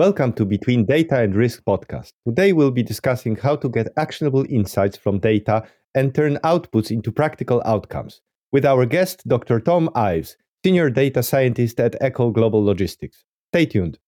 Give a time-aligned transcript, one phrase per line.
[0.00, 2.14] Welcome to Between Data and Risk podcast.
[2.26, 7.12] Today we'll be discussing how to get actionable insights from data and turn outputs into
[7.12, 9.60] practical outcomes with our guest, Dr.
[9.60, 13.26] Thom Ives, Senior Data Scientist at Echo Global Logistics.
[13.52, 13.98] Stay tuned.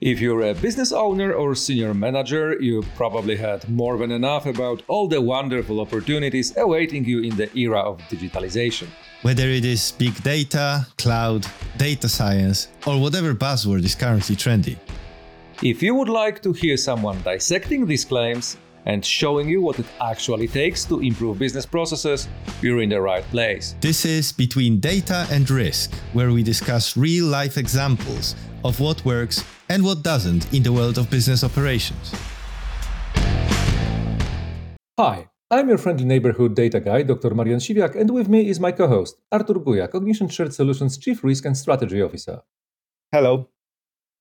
[0.00, 4.84] If you're a business owner or senior manager, you probably had more than enough about
[4.86, 8.86] all the wonderful opportunities awaiting you in the era of digitalization.
[9.24, 11.46] Whether it is big data, cloud,
[11.78, 14.76] data science, or whatever buzzword is currently trendy.
[15.62, 19.86] If you would like to hear someone dissecting these claims and showing you what it
[19.98, 22.28] actually takes to improve business processes,
[22.60, 23.74] you're in the right place.
[23.80, 29.42] This is Between Data and Risk, where we discuss real life examples of what works
[29.70, 32.14] and what doesn't in the world of business operations.
[34.98, 37.32] Hi, I'm your friendly neighborhood data guy, Dr.
[37.32, 41.22] Marian Siwiak, and with me is my co host, Artur Guja, Cognition Shared Solutions Chief
[41.22, 42.42] Risk and Strategy Officer.
[43.12, 43.48] Hello.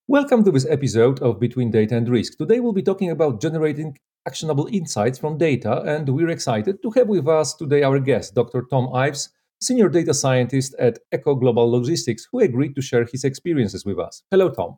[0.08, 2.38] Welcome to this episode of Between Data and Risk.
[2.38, 7.08] Today we'll be talking about generating actionable insights from data, and we're excited to have
[7.08, 8.68] with us today our guest, Dr.
[8.70, 13.84] Thom Ives, Senior Data Scientist at Echo Global Logistics, who agreed to share his experiences
[13.84, 14.22] with us.
[14.30, 14.78] Hello, Thom.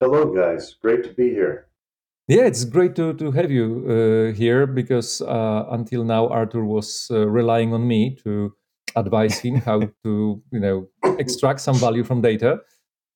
[0.00, 0.76] Hello, guys.
[0.80, 1.68] Great to be here.
[2.28, 7.08] Yeah, it's great to, to have you uh, here because uh, until now Artur was
[7.10, 8.54] uh, relying on me to
[8.94, 12.60] advise him how to you know extract some value from data,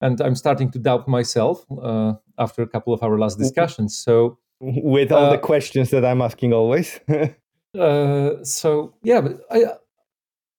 [0.00, 3.96] and I'm starting to doubt myself uh, after a couple of our last discussions.
[3.96, 7.00] So with all the uh, questions that I'm asking always.
[7.76, 9.20] Uh, so yeah,
[9.50, 9.64] I,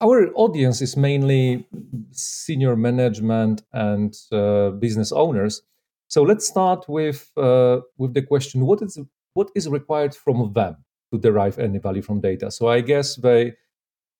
[0.01, 1.65] our audience is mainly
[2.11, 4.13] senior management and
[4.79, 5.63] business owners
[6.07, 8.99] so let's start with uh, with the question: what is
[9.33, 10.77] what is required from them
[11.11, 12.49] to derive any value from data?
[12.49, 13.53] So I guess they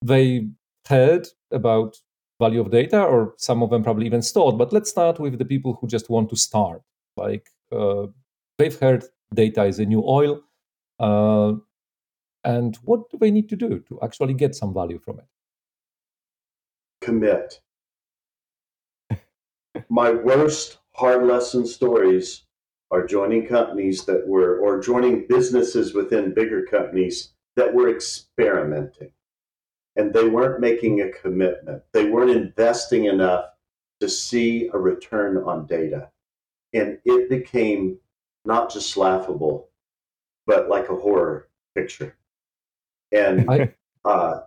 [0.04, 0.48] they
[0.88, 1.98] heard about
[2.40, 4.58] value of data, or some of them probably even stored.
[4.58, 6.82] But let's start with the people who just want to start.
[7.16, 8.08] Like uh,
[8.58, 10.42] they've heard data is a new oil,
[11.00, 11.54] uh,
[12.44, 15.26] and what do they need to do to actually get some value from it?
[17.02, 17.62] Commit.
[19.90, 22.44] My worst hard lesson stories
[22.90, 29.12] are joining companies that were, or joining businesses within bigger companies that were experimenting.
[29.96, 31.84] And they weren't making a commitment.
[31.92, 33.46] They weren't investing enough
[34.00, 36.10] to see a return on data.
[36.74, 37.98] And it became
[38.46, 39.70] not just laughable,
[40.46, 42.16] but like a horror picture.
[43.12, 43.74] And I,
[44.06, 44.42] uh,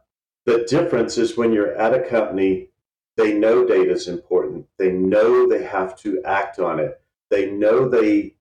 [0.46, 2.69] the difference is when you're at a company
[3.16, 4.66] they know data is important.
[4.78, 7.00] They know they have to act on it.
[7.30, 8.34] They know they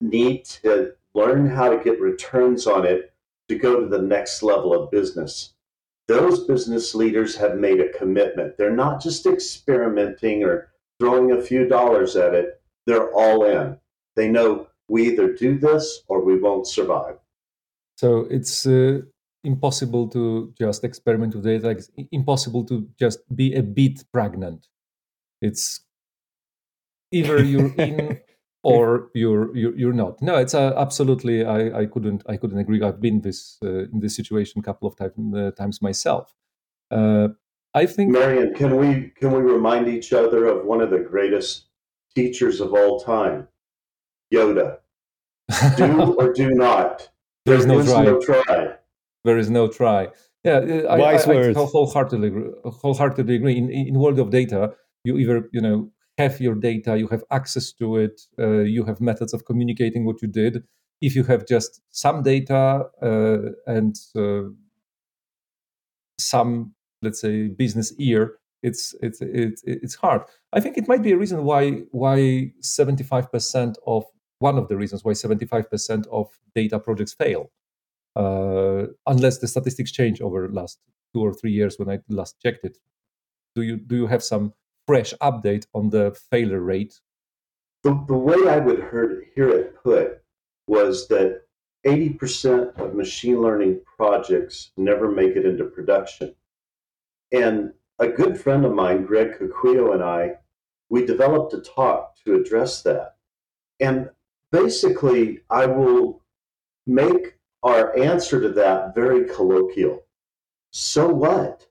[0.00, 3.12] need to learn how to get returns on it
[3.48, 5.54] to go to the next level of business.
[6.08, 8.56] Those business leaders have made a commitment.
[8.56, 13.78] They're not just experimenting or throwing a few dollars at it, they're all in.
[14.14, 17.16] They know we either do this or we won't survive.
[17.96, 19.00] So it's uh,
[19.46, 21.70] impossible to just experiment with data.
[21.70, 24.66] It's impossible to just be a bit pregnant.
[25.40, 25.80] It's
[27.12, 28.20] either you're in
[28.62, 30.20] or you're you're, you're not.
[30.20, 31.44] No, it's uh, absolutely.
[31.44, 32.82] I, I couldn't I couldn't agree.
[32.82, 36.34] I've been this uh, in this situation a couple of time, uh, times myself.
[36.90, 37.28] Uh,
[37.74, 41.66] I think Marian, can we can we remind each other of one of the greatest
[42.14, 43.48] teachers of all time,
[44.34, 44.78] Yoda?
[45.76, 47.08] Do or do not.
[47.44, 48.04] There's there no, try.
[48.04, 48.76] no try
[49.26, 50.08] there is no try.
[50.44, 51.58] Yeah, I, Wise I, words.
[51.58, 52.30] I wholeheartedly,
[52.64, 53.56] wholeheartedly agree.
[53.58, 54.72] In, in world of data,
[55.04, 59.00] you either you know have your data, you have access to it, uh, you have
[59.00, 60.62] methods of communicating what you did.
[61.02, 64.48] If you have just some data uh, and uh,
[66.18, 70.22] some, let's say, business ear, it's it's it's it's hard.
[70.52, 74.04] I think it might be a reason why why seventy five percent of
[74.38, 77.65] one of the reasons why seventy five percent of data projects fail uh,
[78.16, 80.78] Uh, unless the statistics change over last
[81.14, 82.78] two or three years when I last checked it.
[83.54, 84.54] Do you do you have some
[84.86, 87.00] fresh update on the failure rate?
[87.82, 88.80] The, the way I would
[89.34, 90.22] hear it put
[90.66, 91.42] was that
[91.86, 96.34] 80% of machine learning projects never make it into production.
[97.32, 100.32] And a good friend of mine, Greg Coquillo, and I,
[100.88, 103.16] we developed a talk to address that.
[103.78, 104.10] And
[104.50, 106.22] basically, I will
[106.86, 110.04] make our answer to that very colloquial.
[110.70, 111.66] So what?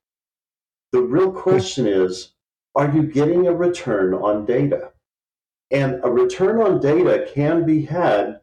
[0.91, 2.33] The real question is
[2.75, 4.91] are you getting a return on data?
[5.71, 8.41] And a return on data can be had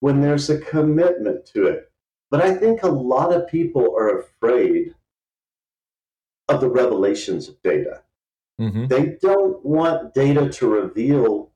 [0.00, 1.90] when there's a commitment to it.
[2.30, 4.94] But I think a lot of people are afraid
[6.48, 8.02] of the revelations of data.
[8.60, 8.86] Mm-hmm.
[8.86, 11.50] They don't want data to reveal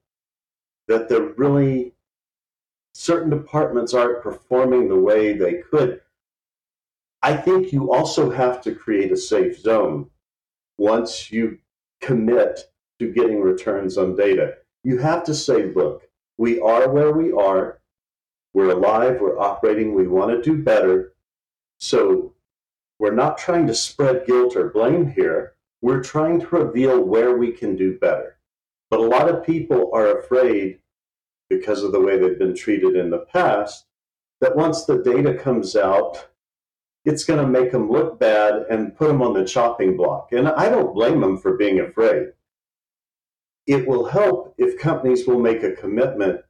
[0.86, 1.94] that they're really
[2.98, 6.00] certain departments aren't performing the way they could.
[7.22, 10.10] I think you also have to create a safe zone
[10.78, 11.58] once you
[12.00, 12.58] commit
[12.98, 14.56] to getting returns on data.
[14.82, 16.08] You have to say, look,
[16.38, 17.78] we are where we are.
[18.52, 21.12] We're alive, we're operating, we want to do better.
[21.78, 22.34] So
[22.98, 25.52] we're not trying to spread guilt or blame here.
[25.82, 28.38] We're trying to reveal where we can do better.
[28.90, 30.80] But a lot of people are afraid
[31.48, 33.86] because of the way they've been treated in the past
[34.40, 36.28] that once the data comes out,
[37.04, 40.32] it's going to make them look bad and put them on the chopping block.
[40.32, 42.28] And I don't blame them for being afraid.
[43.66, 46.40] It will help if companies will make a commitment.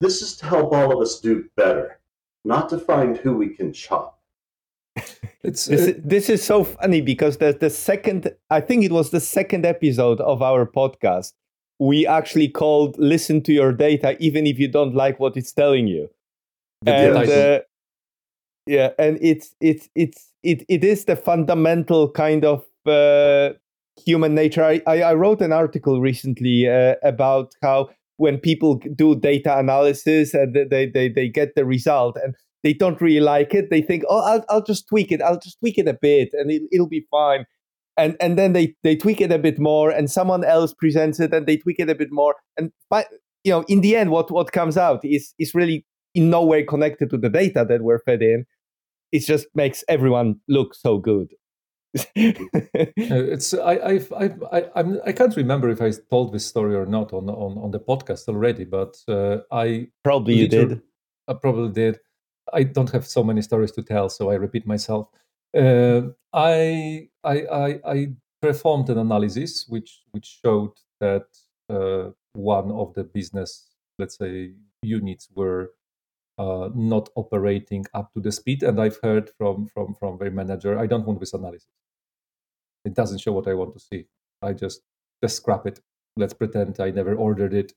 [0.00, 2.00] This is to help all of us do better,
[2.44, 4.20] not to find who we can chop.
[5.44, 9.10] It's, this, uh, this is so funny because the, the second, I think it was
[9.10, 11.34] the second episode of our podcast,
[11.78, 15.86] we actually called listen to your data even if you don't like what it's telling
[15.86, 16.08] you.
[16.86, 17.60] and, uh,
[18.66, 23.50] yeah, and it's it's it's it, it is the fundamental kind of uh,
[24.04, 24.64] human nature.
[24.64, 30.34] I, I, I wrote an article recently uh, about how when people do data analysis
[30.34, 33.68] and they, they they get the result and they don't really like it.
[33.70, 35.20] They think, oh, I'll, I'll just tweak it.
[35.20, 37.44] I'll just tweak it a bit and it, it'll be fine.
[37.96, 41.32] And, and then they, they tweak it a bit more and someone else presents it
[41.32, 42.34] and they tweak it a bit more.
[42.56, 43.06] And by,
[43.44, 46.62] you know, in the end, what, what comes out is, is really in no way
[46.62, 48.46] connected to the data that we're fed in.
[49.12, 51.28] It just makes everyone look so good.
[52.16, 56.86] it's I I've, I've, I I'm, I can't remember if I told this story or
[56.86, 60.82] not on on, on the podcast already, but uh, I probably you did.
[61.28, 62.00] I probably did.
[62.52, 65.08] I don't have so many stories to tell, so I repeat myself.
[65.54, 68.06] Uh, I, I, I, I,
[68.42, 71.26] performed an analysis which which showed that
[71.70, 73.68] uh, one of the business,
[73.98, 74.52] let's say,
[74.82, 75.70] units were
[76.36, 80.78] uh, not operating up to the speed, and I've heard from from from their manager,
[80.78, 81.68] I don't want this analysis.
[82.84, 84.06] It doesn't show what I want to see.
[84.42, 84.82] I just
[85.22, 85.80] just scrap it.
[86.16, 87.72] Let's pretend I never ordered it.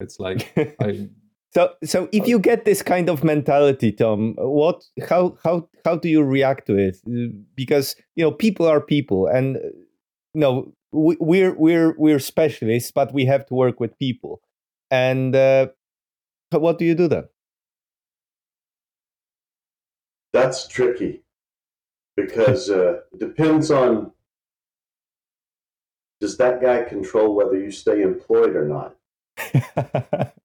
[0.00, 1.08] It's like I
[1.54, 6.08] so, so if you get this kind of mentality, Thom, what, how, how, how do
[6.08, 6.96] you react to it?
[7.54, 13.12] Because you know, people are people, and you know, we, we're we're we're specialists, but
[13.12, 14.40] we have to work with people.
[14.90, 15.68] And uh,
[16.52, 17.24] what do you do then?
[20.32, 21.22] That's tricky
[22.16, 24.12] because uh, it depends on
[26.20, 28.96] does that guy control whether you stay employed or not.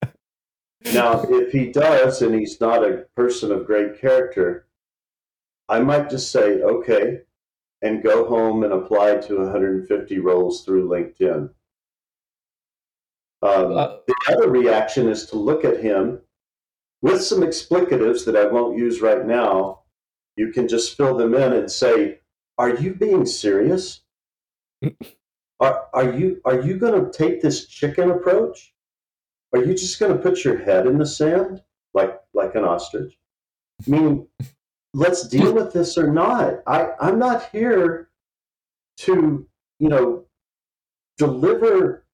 [0.94, 4.68] Now, if he does and he's not a person of great character,
[5.70, 7.22] I might just say, okay,
[7.82, 11.50] and go home and apply to 150 roles through LinkedIn.
[13.42, 16.22] Um, uh, the other reaction is to look at him
[17.02, 19.82] with some explicatives that I won't use right now.
[20.36, 22.20] You can just fill them in and say,
[22.58, 24.02] "Are you being serious?
[25.60, 28.74] are are you are you going to take this chicken approach?
[29.54, 31.62] Are you just going to put your head in the sand
[31.94, 33.18] like like an ostrich?
[33.86, 34.28] I mean,
[34.94, 36.62] let's deal with this or not.
[36.68, 38.10] I I'm not here
[38.98, 39.48] to
[39.80, 40.26] you know
[41.18, 42.06] deliver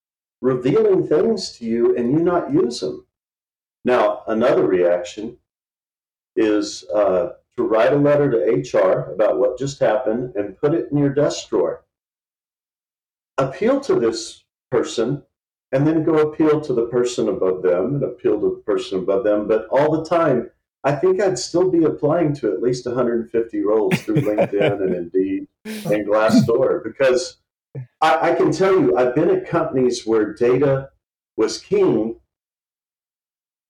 [0.41, 3.05] revealing things to you and you not use them.
[3.85, 5.37] Now, another reaction
[6.35, 10.91] is uh, to write a letter to HR about what just happened and put it
[10.91, 11.83] in your desk drawer.
[13.37, 15.23] Appeal to this person
[15.73, 19.23] and then go appeal to the person above them and appeal to the person above
[19.23, 19.47] them.
[19.47, 20.51] But all the time,
[20.83, 25.47] I think I'd still be applying to at least 150 roles through LinkedIn and Indeed
[25.65, 27.37] and Glassdoor because
[28.01, 30.89] I, I, can tell you, I've been at companies where data
[31.37, 32.17] was king,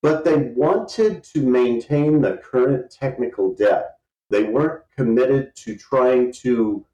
[0.01, 3.95] but they wanted to maintain the current technical debt.
[4.29, 6.85] They weren't committed to trying to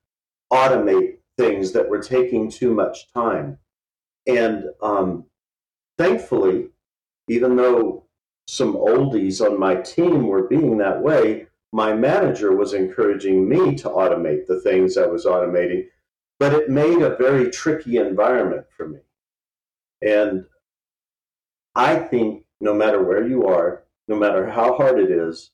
[0.53, 3.57] automate things that were taking too much time.
[4.29, 5.25] And um,
[5.97, 6.69] thankfully,
[7.27, 8.05] even though
[8.47, 13.89] some oldies on my team were being that way, my manager was encouraging me to
[13.89, 15.87] automate the things I was automating,
[16.39, 18.99] but it made a very tricky environment for me.
[20.01, 20.45] And
[21.75, 25.51] I think no matter where you are, no matter how hard it is,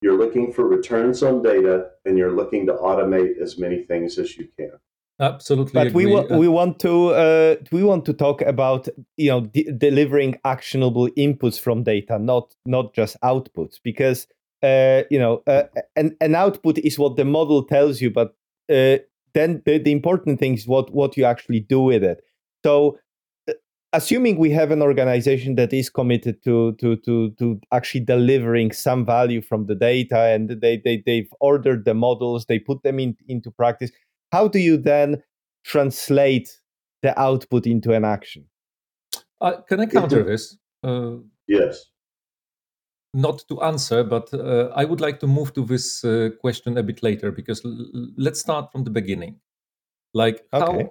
[0.00, 4.36] you're looking for returns on data and you're looking to automate as many things as
[4.36, 4.72] you can.
[5.20, 6.06] Absolutely, but agree.
[6.06, 10.38] we uh, we want to uh, we want to talk about you know de- delivering
[10.44, 14.26] actionable inputs from data, not not just outputs, because
[14.62, 15.64] uh, you know uh,
[15.96, 18.34] an an output is what the model tells you, but
[18.70, 18.96] uh,
[19.34, 22.22] then the, the important thing is what what you actually do with it.
[22.64, 22.98] So
[23.48, 23.52] uh,
[23.92, 29.04] assuming we have an organization that is committed to to to to actually delivering some
[29.04, 33.14] value from the data and they, they they've ordered the models they put them in,
[33.28, 33.90] into practice
[34.32, 35.22] how do you then
[35.64, 36.60] translate
[37.02, 38.46] the output into an action?
[39.40, 40.58] Uh, can i counter this?
[40.82, 41.92] Uh, yes.
[43.14, 46.82] not to answer, but uh, I would like to move to this uh, question a
[46.82, 49.40] bit later because l- let's start from the beginning.
[50.14, 50.88] Like okay.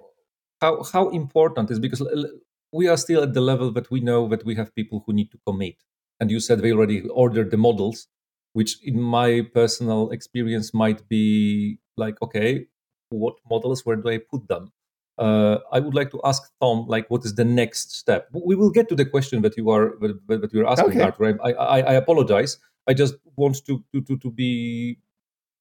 [0.60, 2.30] how how important is because l-
[2.72, 5.30] we are still at the level that we know that we have people who need
[5.32, 5.76] to commit,
[6.20, 8.08] and you said they already ordered the models,
[8.52, 12.66] which in my personal experience might be like okay,
[13.12, 14.72] what models where do I put them?
[15.18, 18.28] uh, I would like to ask Tom, like, what is the next step?
[18.32, 21.02] We will get to the question that you are that, that you are asking, okay.
[21.02, 21.38] Artur.
[21.44, 22.58] I, I, I, apologize.
[22.88, 24.98] I just want to, to to to be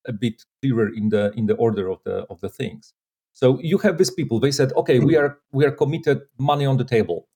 [0.08, 2.94] a bit clearer in the in the order of the of the things.
[3.34, 4.40] So you have these people.
[4.40, 7.28] They said, okay, we are we are committed, money on the table.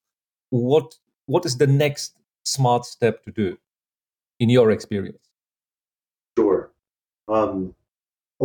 [0.49, 0.95] What
[1.25, 3.57] what is the next smart step to do,
[4.39, 5.29] in your experience?
[6.37, 6.71] Sure.
[7.27, 7.75] Um,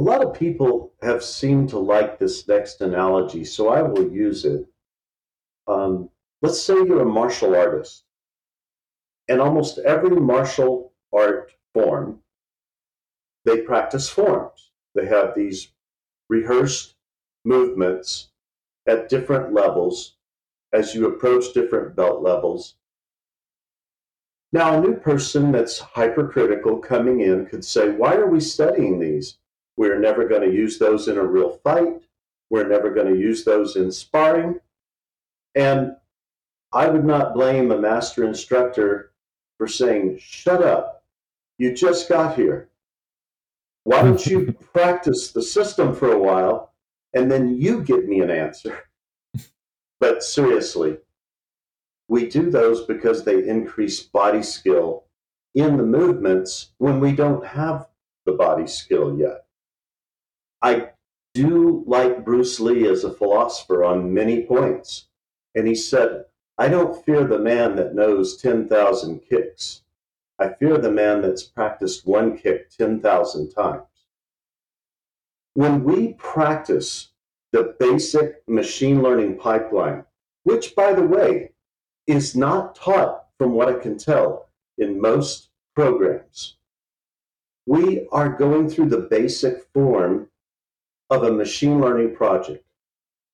[0.01, 4.47] a lot of people have seemed to like this next analogy, so I will use
[4.47, 4.67] it.
[5.69, 6.09] Um,
[6.41, 8.05] let's say you're a martial artist,
[9.29, 12.21] and almost every martial art form,
[13.45, 14.71] they practice forms.
[14.95, 15.71] They have these
[16.31, 16.95] rehearsed
[17.45, 18.31] movements
[18.87, 20.17] at different levels
[20.73, 22.77] as you approach different belt levels.
[24.51, 29.37] Now, a new person that's hypercritical coming in could say, Why are we studying these?
[29.81, 32.03] We're never going to use those in a real fight.
[32.51, 34.61] We're never going to use those in sparring.
[35.55, 35.97] And
[36.71, 39.13] I would not blame a master instructor
[39.57, 41.03] for saying, Shut up.
[41.57, 42.69] You just got here.
[43.85, 46.75] Why don't you practice the system for a while
[47.15, 48.81] and then you give me an answer?
[49.99, 50.99] But seriously,
[52.07, 55.05] we do those because they increase body skill
[55.55, 57.89] in the movements when we don't have
[58.27, 59.47] the body skill yet.
[60.63, 60.91] I
[61.35, 65.07] do like Bruce Lee as a philosopher on many points.
[65.55, 66.25] And he said,
[66.59, 69.83] I don't fear the man that knows 10,000 kicks.
[70.39, 73.85] I fear the man that's practiced one kick 10,000 times.
[75.55, 77.11] When we practice
[77.53, 80.05] the basic machine learning pipeline,
[80.45, 81.53] which, by the way,
[82.07, 84.49] is not taught, from what I can tell,
[84.79, 86.57] in most programs,
[87.67, 90.30] we are going through the basic form
[91.11, 92.65] of a machine learning project.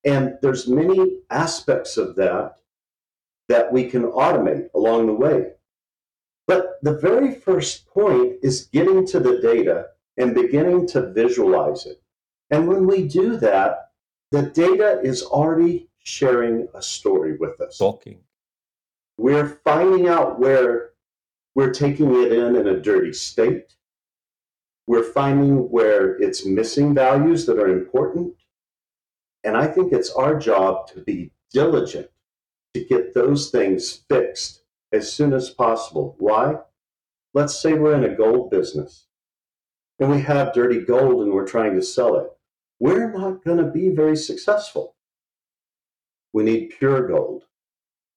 [0.04, 2.56] And there's many aspects of that
[3.48, 5.52] that we can automate along the way.
[6.46, 12.00] But the very first point is getting to the data and beginning to visualize it.
[12.50, 13.90] And when we do that,
[14.30, 17.78] the data is already sharing a story with us.
[17.78, 18.20] Talking.
[19.18, 20.90] We're finding out where
[21.54, 23.74] we're taking it in in a dirty state.
[24.86, 28.34] We're finding where it's missing values that are important.
[29.44, 32.08] And I think it's our job to be diligent
[32.74, 34.62] to get those things fixed
[34.92, 36.14] as soon as possible.
[36.18, 36.56] Why?
[37.34, 39.06] Let's say we're in a gold business
[39.98, 42.30] and we have dirty gold and we're trying to sell it.
[42.78, 44.94] We're not going to be very successful.
[46.32, 47.44] We need pure gold.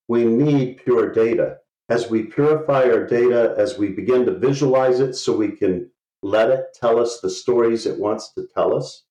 [0.08, 1.58] We need pure data.
[1.88, 5.90] As we purify our data, as we begin to visualize it so we can
[6.22, 9.04] let it tell us the stories it wants to tell us.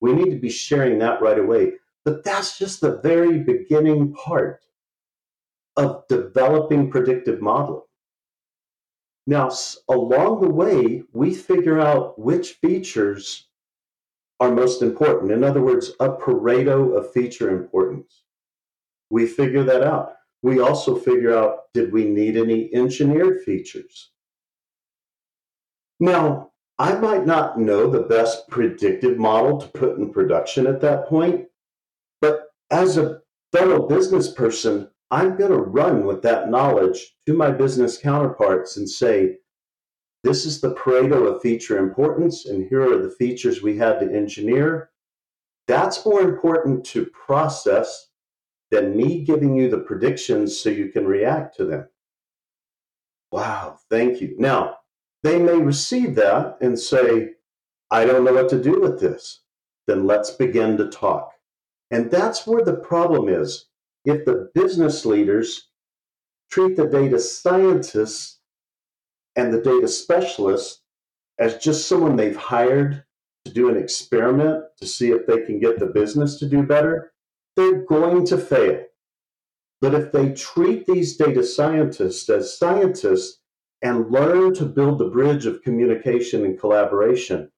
[0.00, 1.74] We need to be sharing that right away.
[2.04, 4.60] But that's just the very beginning part
[5.76, 7.82] of developing predictive modeling.
[9.26, 9.50] Now,
[9.88, 13.48] along the way, we figure out which features
[14.38, 15.32] are most important.
[15.32, 18.22] In other words, a Pareto of feature importance.
[19.08, 20.16] We figure that out.
[20.42, 24.10] We also figure out did we need any engineered features?
[25.98, 31.06] Now, I might not know the best predictive model to put in production at that
[31.06, 31.46] point,
[32.20, 33.20] but as a
[33.52, 38.88] fellow business person, I'm going to run with that knowledge to my business counterparts and
[38.88, 39.36] say,
[40.24, 44.12] this is the Pareto of feature importance, and here are the features we had to
[44.12, 44.90] engineer.
[45.68, 48.08] That's more important to process
[48.70, 51.88] than me giving you the predictions so you can react to them.
[53.30, 54.34] Wow, thank you.
[54.38, 54.78] Now,
[55.24, 57.30] they may receive that and say,
[57.90, 59.40] I don't know what to do with this.
[59.86, 61.32] Then let's begin to talk.
[61.90, 63.66] And that's where the problem is.
[64.04, 65.70] If the business leaders
[66.50, 68.38] treat the data scientists
[69.34, 70.82] and the data specialists
[71.38, 73.04] as just someone they've hired
[73.46, 77.12] to do an experiment to see if they can get the business to do better,
[77.56, 78.84] they're going to fail.
[79.80, 83.40] But if they treat these data scientists as scientists
[83.84, 87.52] and learn to build the bridge of communication and collaboration,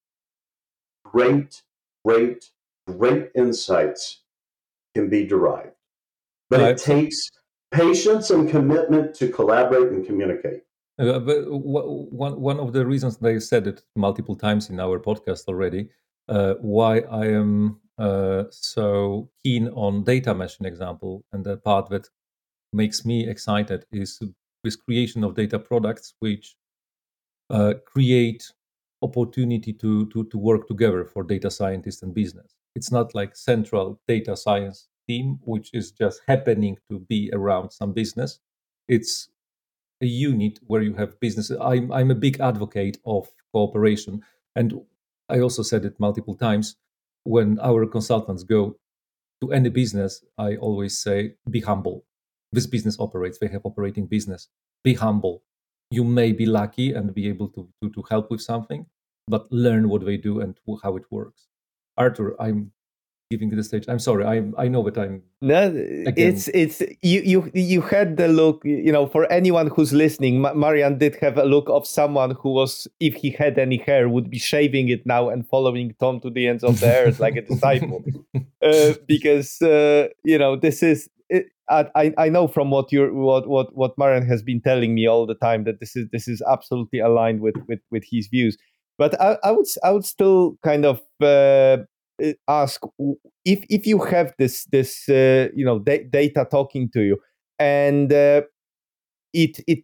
[1.05, 1.63] great,
[2.05, 2.51] great,
[2.85, 4.23] great insights
[4.93, 5.73] can be derived.
[6.49, 6.71] But right.
[6.71, 7.17] it takes
[7.71, 10.63] patience and commitment to collaborate and communicate.
[10.99, 15.47] Uh, but one one of the reasons they said it multiple times in our podcast
[15.47, 15.89] already,
[16.27, 22.09] uh, why I am uh, so keen on data machine example and the part that
[22.73, 24.19] makes me excited is
[24.63, 26.55] this creation of data products which
[27.49, 28.51] uh, create
[29.01, 32.55] opportunity to, to to work together for data scientists and business.
[32.75, 37.93] It's not like central data science team which is just happening to be around some
[37.93, 38.39] business.
[38.87, 39.29] It's
[40.01, 41.51] a unit where you have business.
[41.51, 44.23] I'm I'm a big advocate of cooperation,
[44.55, 44.81] and
[45.29, 46.75] I also said it multiple times.
[47.23, 48.77] When our consultants go
[49.41, 52.05] to any business, I always say, be humble.
[52.51, 53.39] This business operates.
[53.39, 54.47] They have operating business.
[54.83, 55.43] Be humble.
[55.91, 58.85] You may be lucky and be able to, to, to help with something,
[59.27, 61.47] but learn what they do and how it works.
[61.97, 62.71] Artur, I'm
[63.29, 63.85] giving the stage.
[63.87, 64.25] I'm sorry.
[64.25, 65.23] I I know that I'm.
[65.41, 66.13] No, again.
[66.15, 68.61] it's it's you you you had the look.
[68.63, 72.87] You know, for anyone who's listening, Marian did have a look of someone who was,
[72.99, 76.47] if he had any hair, would be shaving it now and following Thom to the
[76.47, 78.03] ends of the earth like a disciple,
[78.61, 81.09] uh, because uh, you know this is.
[81.69, 85.25] I, I know from what you what what what Marian has been telling me all
[85.25, 88.57] the time that this is this is absolutely aligned with with with his views.
[88.97, 91.77] But I, I would I would still kind of uh,
[92.23, 92.81] uh, ask
[93.45, 97.17] if if you have this this uh, you know da- data talking to you
[97.59, 98.41] and uh,
[99.33, 99.79] it it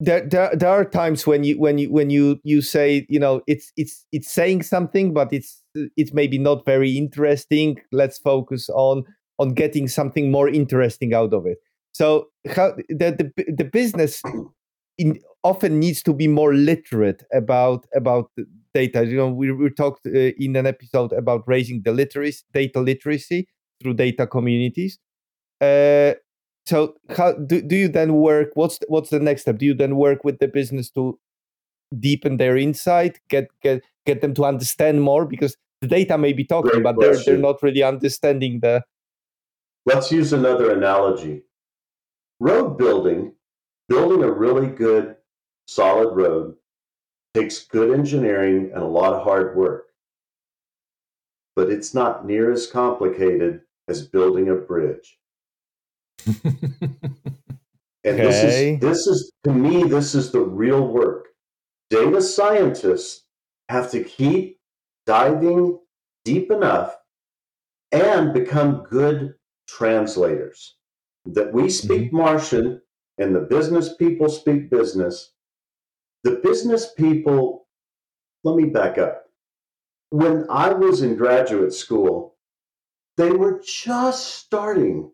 [0.00, 3.40] there, there there are times when you when you when you you say you know
[3.46, 5.62] it's it's it's saying something but it's
[5.96, 9.04] it's maybe not very interesting let's focus on
[9.38, 11.58] on getting something more interesting out of it
[11.92, 14.22] so how the the, the business
[14.98, 18.30] in, often needs to be more literate about about
[18.74, 19.06] data.
[19.06, 23.46] You know, we, we talked uh, in an episode about raising the literacy, data literacy
[23.80, 24.98] through data communities.
[25.60, 26.14] Uh,
[26.66, 28.50] so, how do, do you then work?
[28.54, 29.58] What's the, what's the next step?
[29.58, 31.18] Do you then work with the business to
[31.98, 36.44] deepen their insight, get get get them to understand more because the data may be
[36.44, 38.82] talking, Great but they're they're not really understanding the.
[39.86, 41.42] Let's use another analogy.
[42.40, 43.32] Road building,
[43.88, 45.16] building a really good,
[45.66, 46.54] solid road
[47.34, 49.86] takes good engineering and a lot of hard work.
[51.56, 55.18] But it's not near as complicated as building a bridge.
[56.26, 56.96] and
[58.04, 58.16] okay.
[58.16, 61.26] this is this is to me this is the real work.
[61.90, 63.24] Data scientists
[63.68, 64.58] have to keep
[65.06, 65.78] diving
[66.24, 66.96] deep enough
[67.92, 69.34] and become good
[69.68, 70.76] translators.
[71.26, 72.16] That we speak mm-hmm.
[72.16, 72.82] Martian
[73.18, 75.30] and the business people speak business
[76.24, 77.66] the business people,
[78.44, 79.26] let me back up.
[80.08, 82.36] When I was in graduate school,
[83.18, 85.12] they were just starting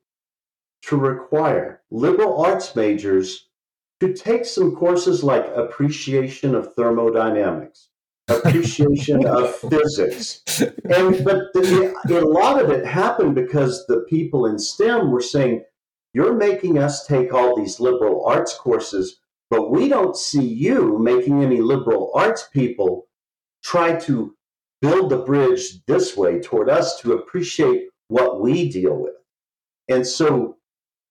[0.82, 3.48] to require liberal arts majors
[3.98, 7.89] to take some courses like appreciation of thermodynamics,
[8.30, 10.42] appreciation of physics.
[10.84, 15.64] And but the, a lot of it happened because the people in STEM were saying,
[16.14, 21.42] "You're making us take all these liberal arts courses but we don't see you making
[21.42, 23.08] any liberal arts people
[23.64, 24.34] try to
[24.80, 29.14] build the bridge this way toward us to appreciate what we deal with.
[29.88, 30.56] And so,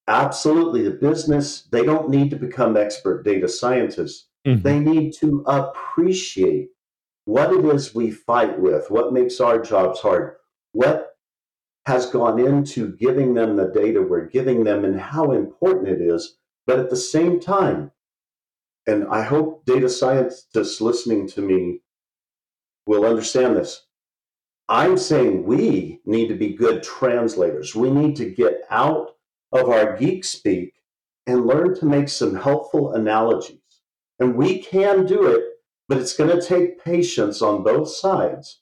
[0.07, 4.27] absolutely, the business, they don't need to become expert data scientists.
[4.47, 4.61] Mm-hmm.
[4.61, 6.69] They need to appreciate
[7.29, 10.37] what it is we fight with, what makes our jobs hard,
[10.71, 11.15] what
[11.85, 16.37] has gone into giving them the data we're giving them, and how important it is.
[16.65, 17.91] But at the same time,
[18.87, 21.81] and I hope data scientists listening to me
[22.87, 23.85] will understand this.
[24.67, 27.75] I'm saying we need to be good translators.
[27.75, 29.11] We need to get out
[29.51, 30.73] of our geek speak
[31.27, 33.61] and learn to make some helpful analogies.
[34.19, 35.43] And we can do it,
[35.89, 38.61] but it's going to take patience on both sides.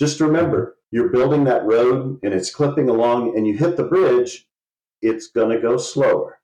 [0.00, 4.48] Just remember, you're building that road and it's clipping along and you hit the bridge,
[5.00, 6.40] it's going to go slower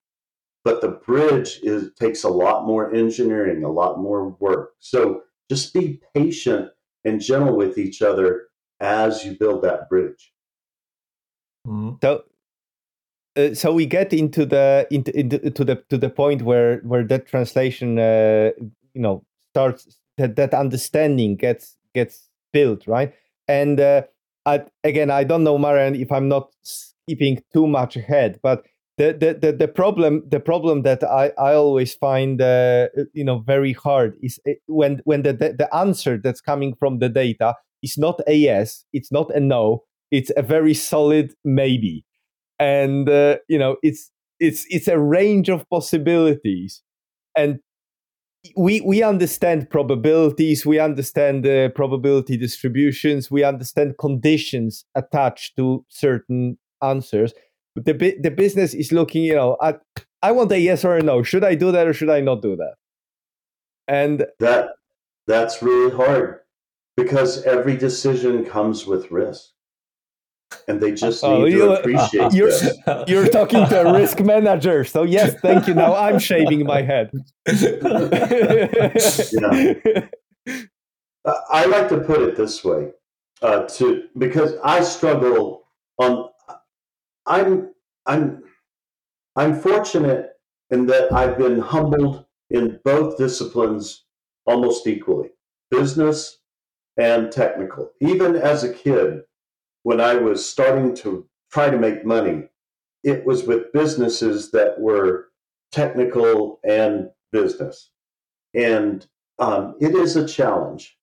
[0.68, 4.74] but the bridge is takes a lot more engineering, a lot more work.
[4.80, 6.70] So just be patient
[7.06, 10.32] and gentle with each other as you build that bridge.
[11.66, 11.96] Mm-hmm.
[12.02, 12.24] So,
[13.36, 17.04] uh, so we get into the into, into to the to the point where where
[17.04, 18.50] that translation, uh,
[18.92, 23.14] you know, starts that that understanding gets gets built, right?
[23.48, 24.02] And uh,
[24.46, 28.64] I, again, I don't know, Marian, if I'm not skipping too much ahead, but
[28.98, 33.38] the, the, the, the problem the problem that I, I always find uh, you know
[33.38, 37.54] very hard is uh, when when the, the, the answer that's coming from the data
[37.82, 42.04] is not a yes, it's not a no, it's a very solid maybe,
[42.58, 46.82] and uh, you know it's it's it's a range of possibilities,
[47.36, 47.60] and
[48.56, 56.58] we we understand probabilities, we understand the probability distributions, we understand conditions attached to certain
[56.82, 57.32] answers
[57.84, 59.80] the the business is looking, you know, at
[60.22, 61.22] I want a yes or a no.
[61.22, 62.74] Should I do that or should I not do that?
[63.86, 64.70] And that
[65.26, 66.40] that's really hard
[66.96, 69.50] because every decision comes with risk.
[70.66, 72.78] And they just oh, need to appreciate you're, this.
[73.06, 74.84] You're talking to a risk manager.
[74.84, 75.74] So yes, thank you.
[75.74, 77.10] Now I'm shaving my head.
[77.46, 78.98] yeah.
[81.50, 82.90] I like to put it this way,
[83.42, 85.64] uh, to because I struggle
[85.98, 86.30] on
[87.26, 87.74] I'm
[88.06, 88.42] I'm
[89.36, 90.30] I'm fortunate
[90.70, 94.04] in that I've been humbled in both disciplines
[94.46, 95.30] almost equally,
[95.70, 96.38] business
[96.96, 97.90] and technical.
[98.00, 99.20] Even as a kid,
[99.88, 102.42] when I was starting to try to make money,
[103.04, 105.28] it was with businesses that were
[105.72, 107.88] technical and business.
[108.52, 109.06] And
[109.38, 110.98] um, it is a challenge.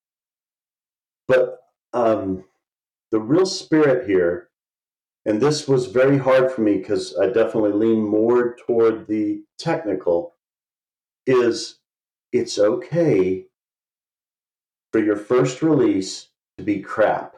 [1.27, 1.57] But
[1.93, 2.43] um,
[3.09, 4.49] the real spirit here
[5.25, 10.35] and this was very hard for me because I definitely lean more toward the technical,
[11.25, 11.79] is
[12.31, 13.45] it's okay
[14.91, 16.27] for your first release
[16.59, 17.35] to be crap.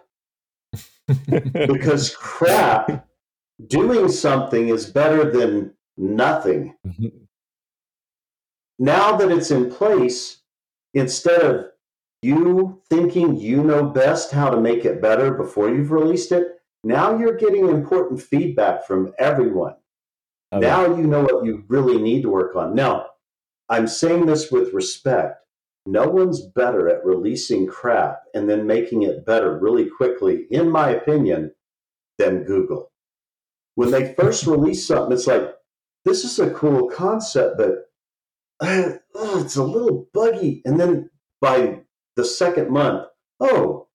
[1.54, 3.08] Because crap,
[3.68, 6.76] doing something is better than nothing.
[6.86, 7.08] Mm-hmm.
[8.80, 10.42] now that it's in place,
[10.94, 11.66] instead of
[12.22, 17.18] you thinking you know best how to make it better before you've released it, now
[17.18, 19.76] you're getting important feedback from everyone.
[20.52, 20.68] Oh, okay.
[20.68, 22.76] Now you know what you really need to work on.
[22.76, 23.08] Now,
[23.70, 25.44] I'm saying this with respect.
[25.88, 30.90] No one's better at releasing crap and then making it better really quickly, in my
[30.90, 31.54] opinion,
[32.18, 32.92] than Google.
[33.76, 35.56] When they first release something, it's like,
[36.04, 37.90] this is a cool concept, but
[38.60, 40.62] uh, oh, it's a little buggy.
[40.66, 41.80] And then by
[42.18, 43.08] the second month,
[43.40, 43.88] oh,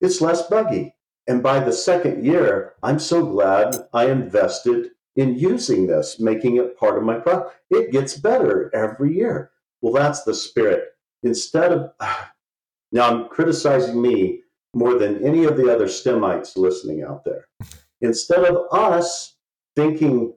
[0.00, 0.96] it's less buggy.
[1.28, 6.76] And by the second year, I'm so glad I invested in using this, making it
[6.76, 7.54] part of my product.
[7.70, 9.52] It gets better every year.
[9.80, 10.91] Well, that's the spirit.
[11.22, 11.92] Instead of,
[12.92, 14.40] now I'm criticizing me
[14.74, 17.46] more than any of the other STEMites listening out there.
[18.00, 19.36] Instead of us
[19.76, 20.34] thinking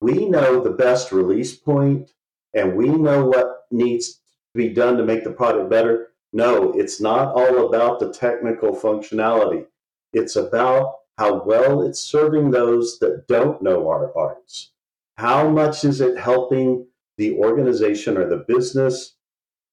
[0.00, 2.12] we know the best release point
[2.54, 4.18] and we know what needs to
[4.56, 9.66] be done to make the product better, no, it's not all about the technical functionality.
[10.12, 14.72] It's about how well it's serving those that don't know our arts.
[15.16, 19.15] How much is it helping the organization or the business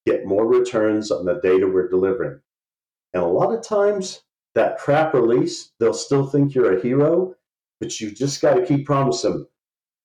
[0.06, 2.40] get more returns on the data we're delivering?
[3.14, 4.22] And a lot of times,
[4.56, 7.36] that crap release, they'll still think you're a hero,
[7.80, 9.46] but you just got to keep promising.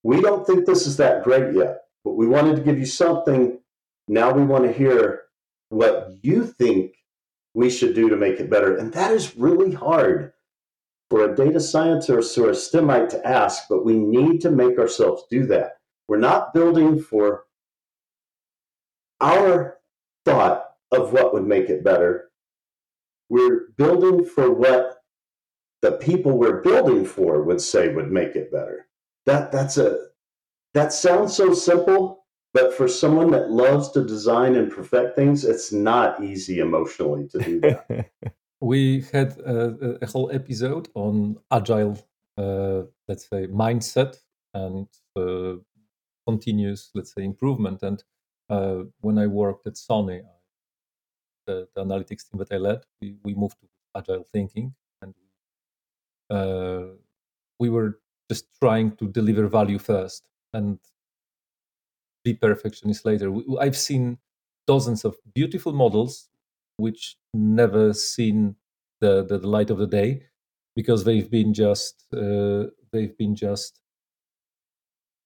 [0.02, 3.58] We don't think this is that great yet, but we wanted to give you something.
[4.08, 5.22] Now we want to hear
[5.68, 6.94] what you think
[7.54, 8.76] we should do to make it better.
[8.76, 10.32] And that is really hard
[11.10, 15.24] for a data scientist or a STEMite to ask, but we need to make ourselves
[15.30, 15.78] do that.
[16.06, 17.44] We're not building for
[19.20, 19.77] our
[20.24, 22.30] thought of what would make it better.
[23.28, 24.98] We're building for what
[25.82, 28.86] the people we're building for would say would make it better.
[29.26, 30.08] That that's a
[30.74, 35.72] that sounds so simple, but for someone that loves to design and perfect things, it's
[35.72, 38.10] not easy emotionally to do that.
[38.60, 41.98] we had a, a, whole episode on agile,
[42.36, 44.16] uh, let's say, mindset
[44.54, 45.54] and uh,
[46.26, 47.82] continuous, let's say, improvement.
[47.82, 48.02] And
[48.48, 50.22] uh, when I worked at Sony,
[51.46, 55.14] the, the, analytics team that I led, we, we moved to agile thinking, and
[56.30, 56.94] uh,
[57.58, 60.78] we were just trying to deliver value first and
[62.24, 63.32] be perfectionist later.
[63.60, 64.18] I've seen
[64.66, 66.28] dozens of beautiful models
[66.76, 68.56] which never seen
[69.00, 70.22] the, the, the light of the day
[70.76, 73.80] because they've been just uh, they've been just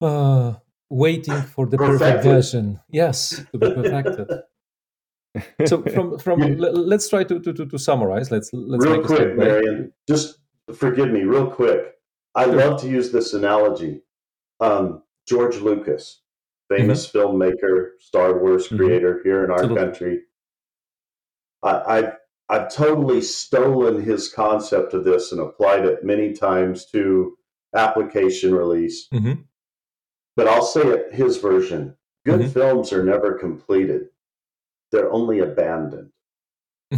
[0.00, 0.54] uh,
[0.92, 1.98] waiting for the perfected.
[1.98, 2.81] perfect version.
[2.88, 4.28] Yes, to be perfected.
[5.66, 8.31] so from from let's try to, to, to, summarize.
[8.31, 9.92] Let's let's real quick, Marian.
[10.07, 10.38] Just
[10.74, 11.94] forgive me, real quick.
[12.35, 12.55] I sure.
[12.55, 14.02] love to use this analogy.
[14.61, 16.20] Um, George Lucas,
[16.68, 17.18] famous mm-hmm.
[17.18, 18.76] filmmaker, Star Wars mm-hmm.
[18.76, 19.28] creator mm-hmm.
[19.28, 20.20] here in our country.
[21.62, 22.12] I, I've
[22.50, 27.38] I've totally stolen his concept of this and applied it many times to
[27.74, 29.09] application release.
[29.11, 29.44] Mhm.
[30.36, 31.96] But I'll say it his version.
[32.24, 32.52] Good Mhm.
[32.52, 34.08] films are never completed.
[34.90, 36.10] They're only abandoned.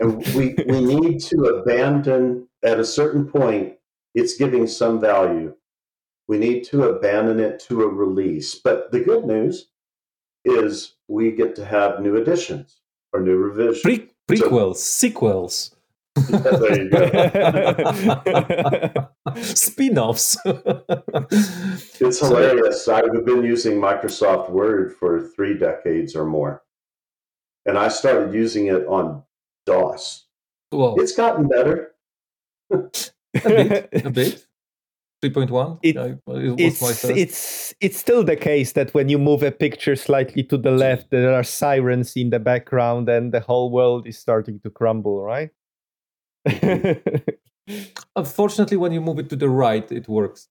[0.00, 3.74] And we, we need to abandon at a certain point,
[4.14, 5.54] it's giving some value.
[6.28, 8.54] We need to abandon it to a release.
[8.56, 9.68] But the good news
[10.44, 12.80] is we get to have new additions
[13.12, 13.82] or new revisions.
[13.82, 15.74] Pre- prequels, sequels,
[16.28, 17.08] there you go.
[19.42, 20.36] spin-offs.
[20.44, 22.88] It's So- hilarious.
[22.88, 26.62] I've been using Microsoft Word for three decades or more.
[27.66, 29.22] And I started using it on
[29.66, 30.26] DOS.
[30.72, 31.92] well, It's gotten better.
[32.70, 33.12] a bit,
[34.04, 34.46] a bit.
[35.22, 35.78] 3.1.
[35.82, 39.94] It- I- it it's it's it's still the case that when you move a picture
[39.94, 44.16] slightly to the left, there are sirens in the background, and the whole world is
[44.18, 45.50] starting to crumble, right?
[48.16, 50.48] Unfortunately, when you move it to the right, it works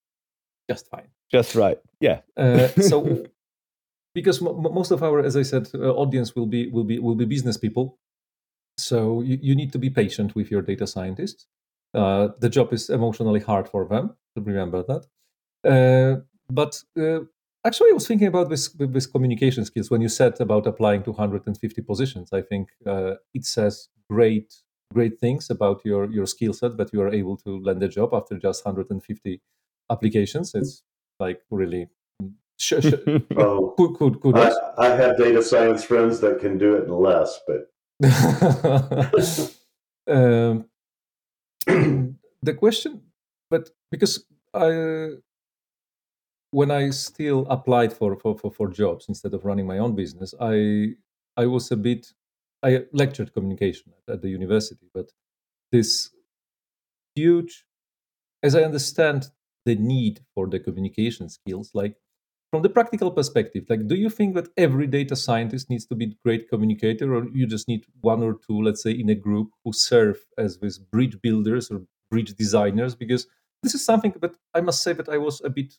[0.69, 1.07] just fine.
[1.31, 1.79] Just right.
[1.99, 2.21] Yeah.
[2.37, 3.25] Uh, so,
[4.13, 7.15] because mo- most of our, as I said, uh, audience will be will be will
[7.15, 7.97] be business people,
[8.77, 11.47] so you, you need to be patient with your data scientists.
[11.93, 14.15] Uh, the job is emotionally hard for them.
[14.35, 15.03] To remember that.
[15.65, 16.21] Uh,
[16.51, 17.21] but uh,
[17.65, 21.11] actually, I was thinking about this this communication skills when you said about applying to
[21.11, 22.29] 150 positions.
[22.31, 24.53] I think uh, it says great
[24.93, 28.13] great things about your your skill set that you are able to land a job
[28.13, 29.41] after just 150
[29.89, 30.53] applications.
[30.55, 30.83] It's
[31.19, 31.89] like really
[32.57, 32.93] sh- sh-
[33.37, 34.51] Oh, good, good, I.
[34.77, 37.69] I have data science friends that can do it in less, but
[40.07, 40.65] um,
[42.41, 43.01] the question,
[43.49, 45.17] but because I,
[46.51, 50.33] when I still applied for, for, for, for jobs instead of running my own business,
[50.39, 50.95] I
[51.37, 52.13] I was a bit
[52.63, 55.11] I lectured communication at, at the university, but
[55.71, 56.09] this
[57.15, 57.65] huge,
[58.43, 59.29] as I understand
[59.65, 61.95] the need for the communication skills, like
[62.51, 66.05] from the practical perspective, like do you think that every data scientist needs to be
[66.05, 69.49] a great communicator, or you just need one or two, let's say, in a group
[69.63, 72.95] who serve as with bridge builders or bridge designers?
[72.95, 73.27] Because
[73.61, 75.75] this is something that I must say that I was a bit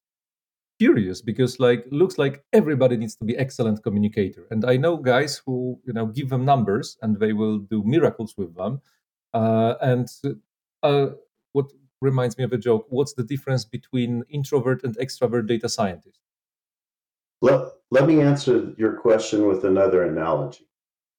[0.80, 5.42] curious because like looks like everybody needs to be excellent communicator and i know guys
[5.44, 8.80] who you know give them numbers and they will do miracles with them
[9.34, 10.08] uh, and
[10.82, 11.08] uh,
[11.52, 11.66] what
[12.00, 16.20] reminds me of a joke what's the difference between introvert and extrovert data scientist
[17.42, 20.66] let, let me answer your question with another analogy.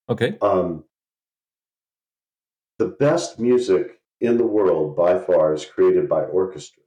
[0.10, 0.84] okay Um,
[2.80, 6.81] the best music in the world by far is created by orchestra.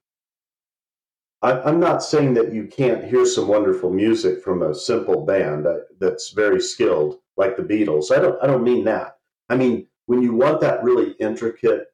[1.45, 5.67] I, I'm not saying that you can't hear some wonderful music from a simple band
[6.01, 8.11] that's very skilled, like the Beatles.
[8.11, 8.43] I don't.
[8.43, 9.19] I don't mean that.
[9.51, 11.89] I mean when you want that really intricate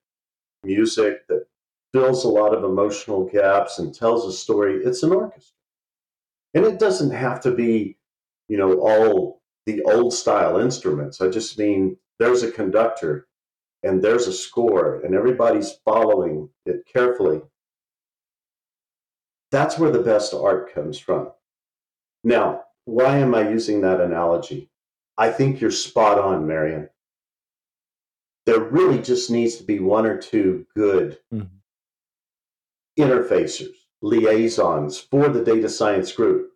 [0.62, 1.46] music that
[1.92, 5.56] fills a lot of emotional gaps and tells a story, it's an orchestra,
[6.54, 7.96] and it doesn't have to be,
[8.48, 11.20] you know, all the old style instruments.
[11.20, 13.26] I just mean there's a conductor
[13.82, 17.42] and there's a score and everybody's following it carefully.
[19.50, 21.32] That's where the best art comes from.
[22.22, 24.70] Now, why am I using that analogy?
[25.18, 26.88] I think you're spot on, Marian.
[28.46, 31.48] There really just needs to be one or two good Mhm.
[32.98, 36.52] interfacers, liaisons for the data science group.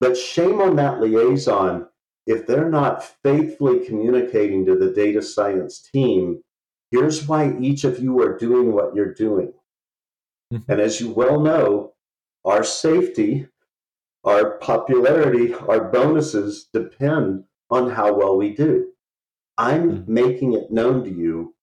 [0.00, 1.88] But shame on that liaison
[2.26, 6.44] if they're not faithfully communicating to the data science team,
[6.90, 9.54] here's why each of you are doing what you're doing.
[10.52, 10.64] Mhm.
[10.68, 11.94] And as you well know,
[12.44, 13.48] our safety,
[14.24, 18.92] our popularity, our bonuses depend on how well we do.
[19.58, 20.08] I'm Mhm.
[20.08, 21.54] making it known to you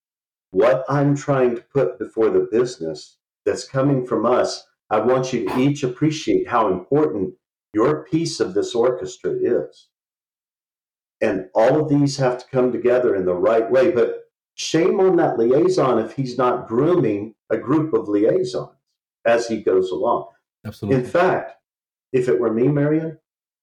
[0.51, 4.67] what I'm trying to put before the business that's coming from us.
[4.89, 7.35] I want you to each appreciate how important
[7.73, 9.89] your piece of this orchestra is.
[11.21, 13.91] And all of these have to come together in the right way.
[13.91, 18.69] But shame on that liaison if he's not grooming a group of liaisons
[19.25, 20.29] as he goes along.
[20.65, 21.53] Absolutely In fact,
[22.11, 23.17] if it were me, Marian,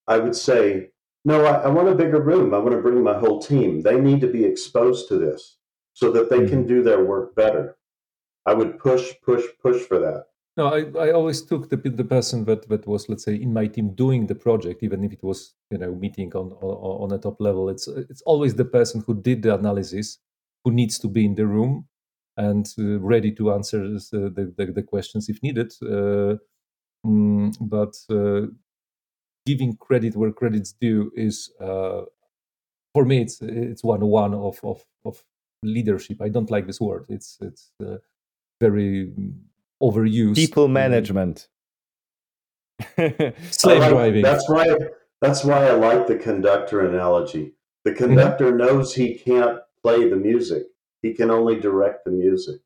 [0.07, 0.91] I would say,
[1.25, 2.55] no, I, I want a bigger room.
[2.55, 3.83] I want to bring my whole team.
[3.83, 5.59] They need to be exposed to this
[5.95, 7.77] so that they can do their work better.
[8.47, 10.25] I would push, push, push for that.
[10.57, 13.67] No, I, I always took the the person that, that was let's say in my
[13.67, 17.19] team doing the project, even if it was you know meeting on on, on a
[17.19, 17.71] top level.
[17.71, 20.19] It's it's always the person who did the analysis
[20.65, 21.87] who needs to be in the room
[22.37, 25.73] and uh, ready to answer the, the the questions if needed.
[25.81, 26.37] Uh,
[27.07, 28.47] mm, but uh,
[29.47, 32.03] giving credit where credit's due is uh,
[32.95, 35.23] for me, it's it's one one of, of of
[35.63, 36.21] leadership.
[36.21, 37.07] I don't like this word.
[37.09, 37.97] It's it's uh,
[38.61, 39.13] very
[39.83, 40.37] overused.
[40.37, 41.49] People management.
[42.97, 44.23] Slave like, driving.
[44.23, 44.77] That's why.
[45.21, 47.55] That's why I like the conductor analogy.
[47.85, 48.59] The conductor mm-hmm.
[48.59, 50.65] knows he can't play the music;
[51.01, 52.61] he can only direct the music.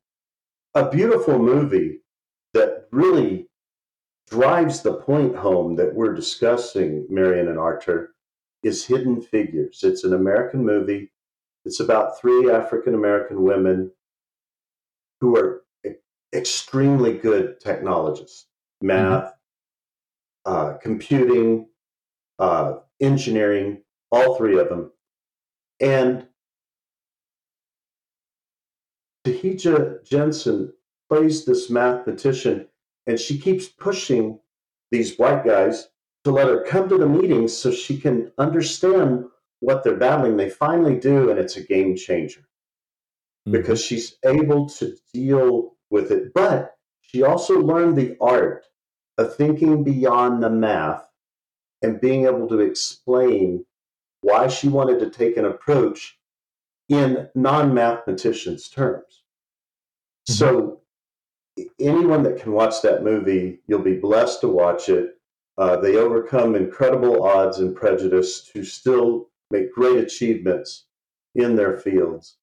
[0.73, 1.99] A beautiful movie
[2.53, 3.46] that really
[4.29, 8.13] drives the point home that we're discussing, Marian and Artur,
[8.63, 9.83] is Hidden Figures.
[9.83, 11.11] It's an American movie.
[11.65, 13.91] It's about three African American women
[15.21, 15.63] who are
[16.33, 18.47] extremely good technologists,
[18.81, 19.33] math,
[20.45, 20.53] mm-hmm.
[20.53, 21.67] uh, computing,
[22.39, 24.91] uh, engineering, all three of them.
[25.79, 26.27] And
[29.25, 30.73] Taraji Henson
[31.09, 32.67] plays this mathematician,
[33.07, 34.39] and she keeps pushing
[34.91, 35.89] these white guys
[36.23, 39.25] to let her come to the meetings so she can understand
[39.61, 40.37] what they're battling.
[40.37, 43.53] They finally do, and it's a game changer mm-hmm.
[43.53, 46.33] because she's able to deal with it.
[46.33, 48.65] But she also learned the art
[49.17, 51.07] of thinking beyond the math
[51.81, 53.65] and being able to explain
[54.21, 56.17] why she wanted to take an approach
[56.89, 59.23] in non mathematicians' terms.
[60.29, 60.33] Mm-hmm.
[60.33, 60.81] So,
[61.79, 65.15] anyone that can watch that movie, you'll be blessed to watch it.
[65.57, 70.85] Uh, they overcome incredible odds and prejudice to still make great achievements
[71.35, 72.37] in their fields.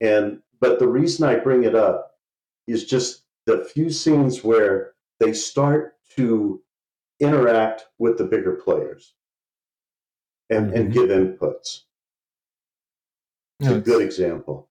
[0.00, 2.12] And but the reason I bring it up
[2.66, 6.62] is just the few scenes where they start to
[7.18, 9.14] interact with the bigger players
[10.50, 10.76] and, mm-hmm.
[10.76, 11.82] and give inputs.
[13.60, 14.68] It's no, a good example.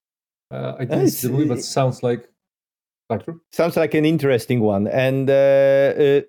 [0.52, 2.28] Uh, I think it's the movie, but sounds like
[3.09, 3.35] Artur?
[3.51, 6.21] Sounds like an interesting one, and uh, uh,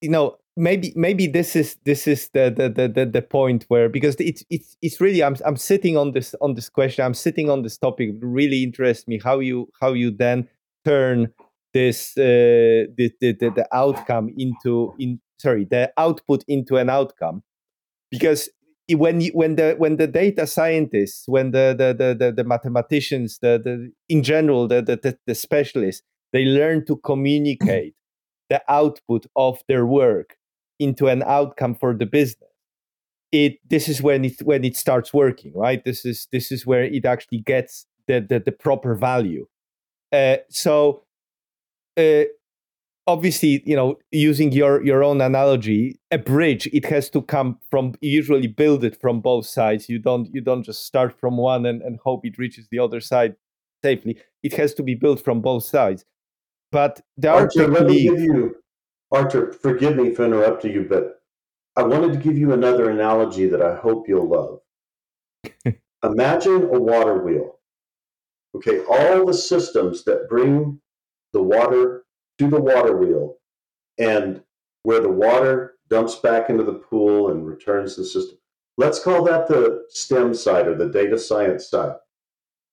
[0.00, 4.16] you know, maybe maybe this is this is the the, the the point where because
[4.18, 7.62] it's it's it's really I'm I'm sitting on this on this question I'm sitting on
[7.62, 10.48] this topic really interests me how you how you then
[10.84, 11.32] turn
[11.74, 17.42] this uh, the, the the outcome into in sorry the output into an outcome
[18.10, 18.48] because
[18.92, 23.38] when you, when the when the data scientists when the the the, the, the mathematicians
[23.40, 26.02] the, the in general the, the the specialists
[26.36, 27.94] they learn to communicate
[28.50, 30.36] the output of their work
[30.78, 32.50] into an outcome for the business.
[33.32, 35.82] It this is when it when it starts working right?
[35.82, 39.46] This is this is where it actually gets the the, the proper value.
[40.12, 41.04] Uh, so
[41.96, 42.24] uh,
[43.06, 47.94] obviously you know using your your own analogy a bridge it has to come from
[48.00, 49.88] usually build it from both sides.
[49.88, 53.00] You don't you don't just start from one and, and hope it reaches the other
[53.00, 53.36] side
[53.82, 54.18] safely.
[54.42, 56.04] It has to be built from both sides
[56.76, 58.54] but there are let me give you
[59.10, 61.22] Artur, forgive me for interrupting you, but
[61.74, 64.60] I wanted to give you another analogy that I hope you'll love.
[66.04, 67.60] Imagine a water wheel.
[68.54, 70.78] Okay, all the systems that bring
[71.32, 72.04] the water
[72.38, 73.36] to the water wheel
[73.96, 74.42] and
[74.82, 78.36] where the water dumps back into the pool and returns the system.
[78.76, 81.94] Let's call that the STEM side or the data science side.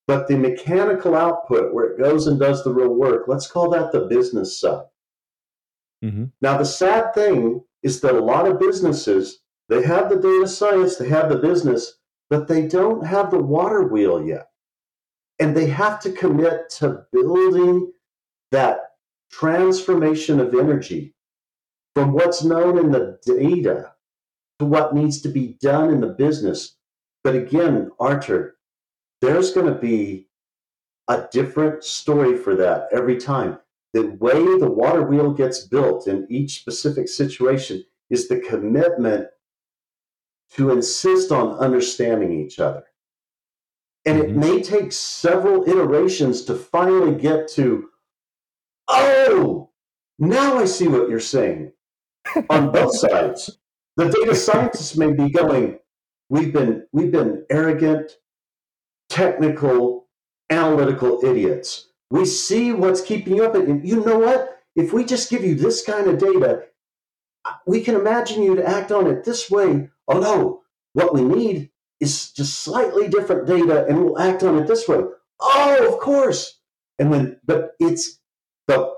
[0.07, 3.91] But the mechanical output, where it goes and does the real work, let's call that
[3.91, 4.85] the business side.
[6.03, 6.25] Mm-hmm.
[6.41, 9.39] Now, the sad thing is that a lot of businesses,
[9.69, 13.83] they have the data science, they have the business, but they don't have the water
[13.83, 14.49] wheel yet.
[15.39, 17.91] And they have to commit to building
[18.51, 18.79] that
[19.31, 21.15] transformation of energy
[21.95, 23.93] from what's known in the data
[24.59, 26.75] to what needs to be done in the business.
[27.23, 28.55] But again, Artur,
[29.23, 30.27] there's going to be
[31.07, 33.57] a different story for that every time
[33.93, 39.27] the way the water wheel gets built in each specific situation is the commitment
[40.55, 42.83] to insist on understanding each other.
[44.05, 44.31] And mm-hmm.
[44.31, 47.89] it may take several iterations to finally get to,
[48.89, 49.69] oh,
[50.19, 51.71] now I see what you're saying
[52.49, 53.57] on both sides.
[53.95, 55.79] The data scientists may be going,
[56.27, 58.17] we've been, we've been arrogant,
[59.13, 60.07] technical,
[60.49, 63.55] analytical idiots we see what's keeping you up.
[63.55, 64.59] And you know what?
[64.75, 66.65] If we just give you this kind of data,
[67.65, 69.89] we can imagine you to act on it this way.
[70.07, 70.61] Oh no,
[70.93, 75.03] what we need is just slightly different data and we'll act on it this way.
[75.39, 76.59] Oh, of course.
[76.99, 78.19] And when, but it's
[78.67, 78.93] the,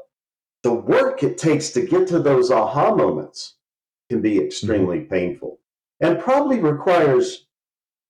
[0.63, 3.55] the work it takes to get to those aha moments
[4.09, 5.13] can be extremely mm-hmm.
[5.13, 5.59] painful
[6.01, 7.45] and probably requires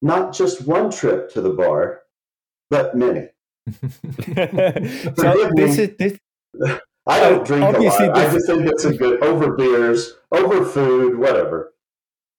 [0.01, 2.01] not just one trip to the bar,
[2.69, 3.29] but many.
[5.15, 6.19] so this is this.
[7.07, 8.17] I don't drink a lot.
[8.17, 11.73] I just think it's a good over beers, over food, whatever.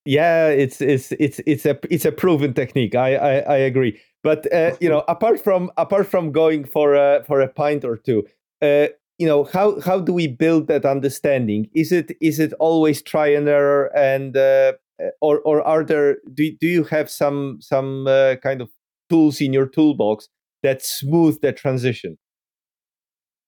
[0.04, 2.94] Yeah, it's it's it's it's a it's a proven technique.
[2.94, 4.00] I I, I agree.
[4.22, 7.96] But uh, you know, apart from apart from going for a for a pint or
[7.96, 8.26] two,
[8.62, 8.88] uh,
[9.18, 11.68] you know, how how do we build that understanding?
[11.74, 14.72] Is it is it always try and error, and uh,
[15.20, 18.70] or or are there do do you have some some uh, kind of
[19.11, 20.28] tools in your toolbox
[20.62, 22.16] that smooth that transition?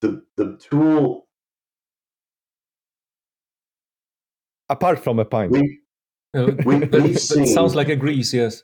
[0.03, 1.27] The the tool
[4.69, 5.53] apart from a pint.
[5.53, 5.81] We,
[6.35, 8.63] Uh, We- that- we've that seen- sounds like a grease, yes.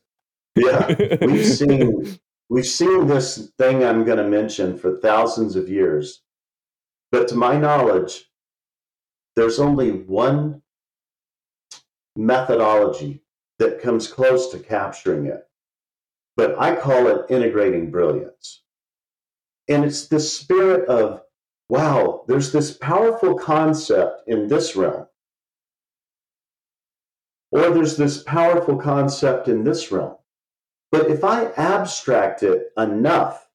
[0.54, 0.86] yeah,
[1.26, 2.18] we've seen
[2.50, 6.22] we've seen this thing I'm going to mention for thousands of years,
[7.10, 8.30] but to my knowledge,
[9.34, 10.60] there's only one
[12.16, 13.22] methodology
[13.58, 15.46] that comes close to capturing it.
[16.36, 18.62] But I call it integrating brilliance.
[19.68, 21.22] And it's the spirit of,
[21.68, 25.06] wow, there's this powerful concept in this realm.
[27.50, 30.16] Or there's this powerful concept in this realm.
[30.90, 33.48] But if I abstract it enough,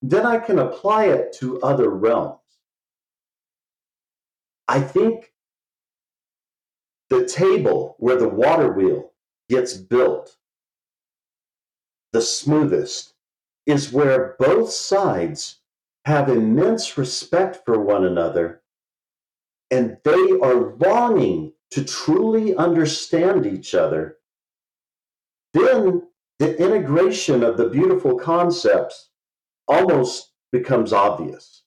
[0.00, 2.38] then I can apply it to other realms.
[4.68, 5.32] I think
[7.10, 9.12] the table where the water wheel
[9.48, 10.36] gets built
[12.12, 13.12] the smoothest
[13.66, 15.58] is where both sides
[16.06, 18.62] have immense respect for one another
[19.70, 24.16] and they are longing to truly understand each other.
[25.52, 29.10] Then the integration of the beautiful concepts
[29.68, 31.64] almost becomes obvious.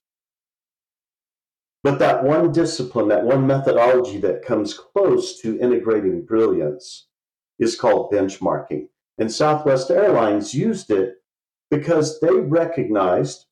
[1.84, 7.08] But that one discipline, that one methodology that comes close to integrating brilliance
[7.58, 8.90] is called benchmarking.
[9.18, 11.16] And Southwest Airlines used it
[11.72, 13.46] because they recognized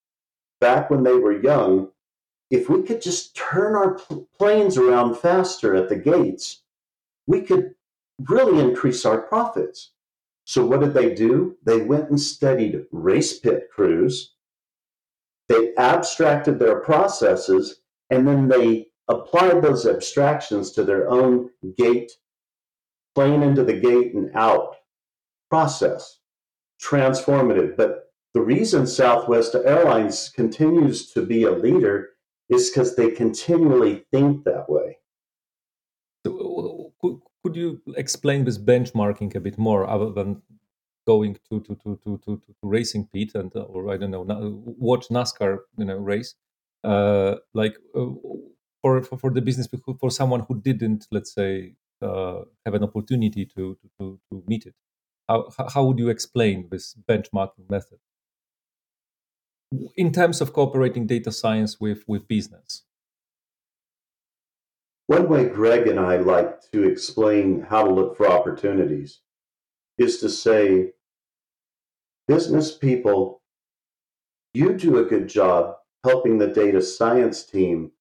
[0.59, 1.89] back when they were young
[2.49, 6.61] if we could just turn our pl- planes around faster at the gates,
[7.25, 7.75] we could
[8.27, 9.91] really increase our profits.
[10.45, 11.57] So, what did they do?
[11.63, 14.33] They went and studied race pit crews,
[15.49, 22.11] they abstracted their processes, and then they applied those abstractions to their own gate,
[23.15, 24.75] plane into the gate and out
[25.49, 26.19] process.
[26.81, 27.75] Transformative.
[27.75, 32.09] But the reason Southwest Airlines continues to be a leader
[32.49, 34.99] is because they continually think that way.
[36.23, 40.41] Could, you explain this benchmarking a bit more, other than
[41.05, 44.61] going to to to to to, to racing pit and uh, or I don't know
[44.77, 46.35] watch NASCAR you know race,
[47.53, 48.07] like uh,
[48.81, 49.67] for, for for the business
[49.99, 54.75] for someone who didn't let's say uh, have an opportunity to to to, meet it,
[55.27, 57.99] how how how would you explain this benchmarking method
[59.95, 62.83] in terms of cooperating data science with with business?
[65.07, 69.21] One way Greg and I like to explain how to look for opportunities
[69.97, 70.91] is to say,
[72.27, 73.41] business people,
[74.53, 77.91] you do a good job helping the data science team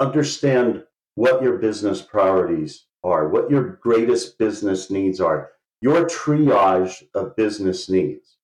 [0.00, 5.50] understand what your business priorities are, what your greatest business needs are,
[5.80, 8.36] your triage of business needs.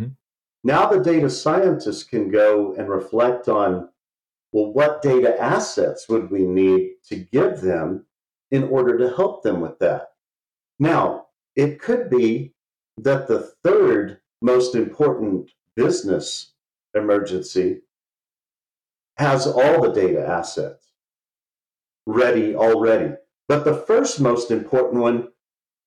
[0.00, 0.16] Mhm.
[0.64, 3.88] Now the data scientists can go and reflect on
[4.52, 8.06] well, what data assets would we need to give them
[8.50, 10.12] in order to help them with that?
[10.78, 11.26] Now,
[11.56, 12.54] it could be
[12.98, 16.54] that the third most important business
[16.94, 17.82] emergency
[19.16, 20.86] has all the data assets
[22.06, 23.14] ready already.
[23.48, 25.28] But the first most important one,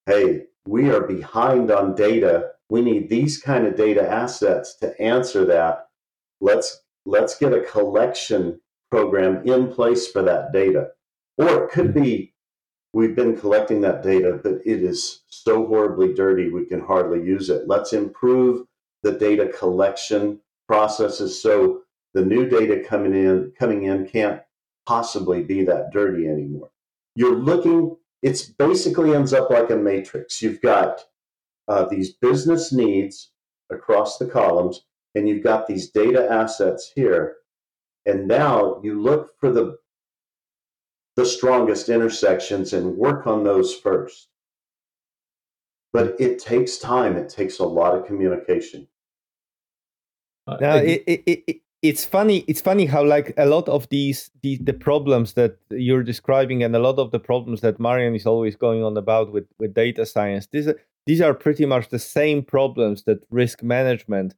[0.05, 2.51] hey, we are behind on data.
[2.69, 5.87] We need these kind of data assets to answer that.
[6.41, 8.59] Let's let's get a collection
[8.91, 10.89] program in place for that data.
[11.37, 12.33] Or it could be
[12.93, 17.49] we've been collecting that data, but it is so horribly dirty we can hardly use
[17.49, 17.67] it.
[17.67, 18.65] Let's improve
[19.03, 21.81] the data collection processes so
[22.13, 24.41] the new data coming in coming in can't
[24.85, 26.71] possibly be that dirty anymore.
[27.15, 30.41] You're looking, it's basically ends up like a matrix.
[30.41, 31.01] You've got
[31.67, 33.31] uh, these business needs
[33.71, 34.85] across the columns,
[35.15, 37.35] and you've got these data assets here.
[38.05, 39.77] And now you look for the
[41.15, 44.29] the strongest intersections and work on those first.
[45.91, 47.17] But it takes time.
[47.17, 48.87] It takes a lot of communication.
[50.61, 52.43] Now, it, it, it, it- it's funny.
[52.47, 56.75] It's funny how like a lot of these the, the problems that you're describing and
[56.75, 60.05] a lot of the problems that Marian is always going on about with with data
[60.05, 60.47] science.
[60.51, 64.35] These are these are pretty much the same problems that risk management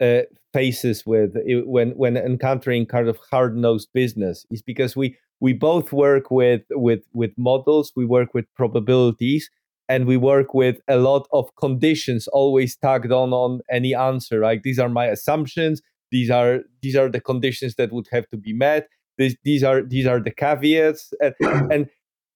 [0.00, 0.22] uh,
[0.52, 1.34] faces with
[1.66, 4.46] when when encountering kind of hard nosed business.
[4.50, 7.92] Is because we we both work with with with models.
[7.96, 9.50] We work with probabilities.
[9.88, 14.62] and we work with a lot of conditions always tagged on on any answer right
[14.62, 15.82] these are my assumptions
[16.14, 18.86] these are these are the conditions that would have to be met.
[19.18, 21.12] This, these are these are the caveats.
[21.20, 21.34] And,
[21.72, 21.90] and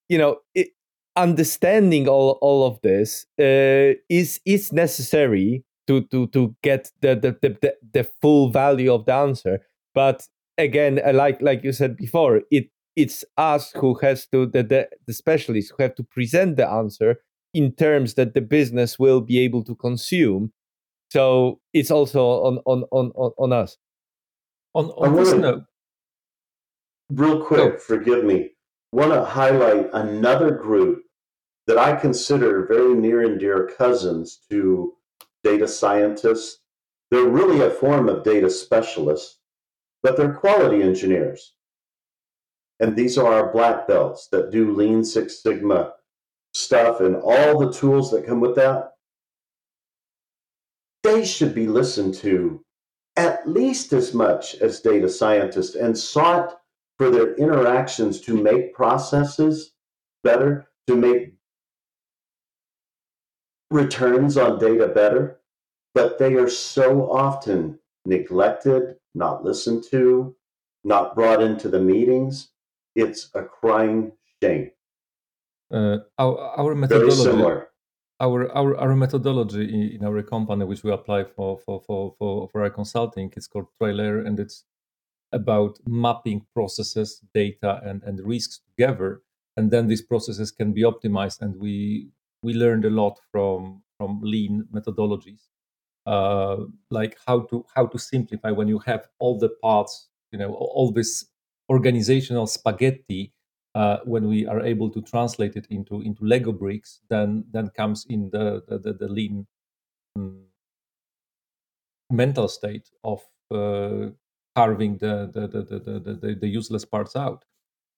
[0.08, 0.68] you know it,
[1.14, 7.32] understanding all, all of this uh, is is necessary to to to get the the,
[7.42, 9.60] the the full value of the answer.
[9.94, 10.26] But
[10.58, 12.66] again uh, like like you said before it
[12.96, 17.20] it's us who has to the, the the specialists who have to present the answer
[17.54, 20.52] in terms that the business will be able to consume.
[21.10, 23.76] So it's also on on on on, us.
[24.74, 25.64] On, on this note,
[27.10, 28.50] real quick, forgive me.
[28.92, 31.02] Want to highlight another group
[31.66, 34.94] that I consider very near and dear cousins to
[35.42, 36.60] data scientists.
[37.10, 39.38] They're really a form of data specialists,
[40.02, 41.54] but they're quality engineers.
[42.80, 45.94] And these are our black belts that do Lean Six Sigma
[46.54, 48.92] stuff and all the tools that come with that,
[51.02, 52.64] they should be listened to
[53.16, 56.60] at least as much as data scientists and sought
[56.98, 59.72] for their interactions to make processes
[60.22, 61.34] better, to make
[63.70, 65.40] returns on data better.
[65.94, 70.36] But they are so often neglected, not listened to,
[70.84, 72.50] not brought into the meetings.
[72.94, 74.70] It's a crying shame.
[75.72, 77.64] Uh, our, our methodology,
[78.20, 82.62] our, our our methodology in our company, which we apply for for for for, for
[82.62, 84.64] our consulting, it's called Trailer, and it's
[85.32, 89.22] about mapping processes, data, and and risks together,
[89.56, 91.40] and then these processes can be optimized.
[91.42, 92.10] And we
[92.42, 95.42] we learned a lot from from lean methodologies,
[96.06, 96.56] uh,
[96.90, 100.90] like how to how to simplify when you have all the parts, you know, all
[100.92, 101.26] this
[101.70, 103.32] organizational spaghetti
[103.74, 108.06] uh, when we are able to translate it into into Lego bricks, then then comes
[108.08, 109.46] in the the, the, the lean
[110.16, 110.44] um,
[112.10, 114.10] mental state of uh,
[114.56, 117.44] carving the the, the the, the, the, useless parts out.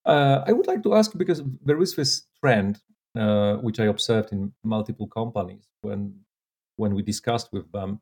[0.05, 2.81] Uh, I would like to ask because there is this trend
[3.17, 6.15] uh, which I observed in multiple companies when
[6.77, 8.01] when we discussed with them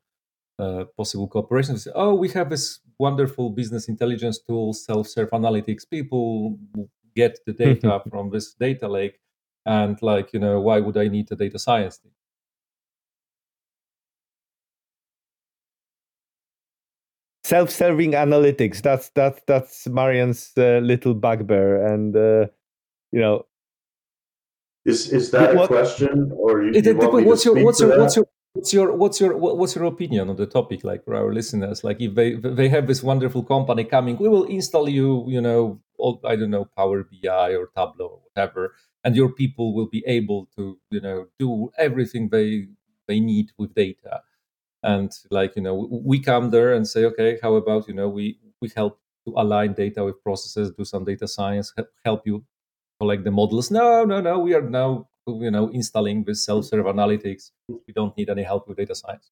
[0.58, 1.76] uh, possible cooperation.
[1.94, 5.88] Oh, we have this wonderful business intelligence tool, self-serve analytics.
[5.88, 6.58] People
[7.20, 9.16] get the data from this data lake
[9.66, 12.12] and like you know why would i need a data science team?
[17.44, 22.46] Self-serving analytics that's that's that's marian's uh, little bugbear and uh,
[23.12, 23.46] you know.
[24.84, 27.88] Is is that what, a question or you, it, you it, what's your what's your
[27.88, 28.26] what's your what's your
[28.58, 31.84] what's your what's your what's your opinion on the topic like for our listeners?
[31.84, 35.80] Like if they they have this wonderful company coming we will install you you know
[35.98, 40.02] all, i don't know power bi or tableau or whatever and your people will be
[40.06, 42.66] able to you know do everything they
[43.06, 44.22] they need with data.
[44.82, 48.38] And like you know we come there and say okay how about you know we
[48.60, 52.44] we help to align data with processes do some data science help you
[53.00, 53.70] collect the models.
[53.70, 57.50] No no no we are now you know installing this self-serve analytics.
[57.68, 59.30] We don't need any help with data science.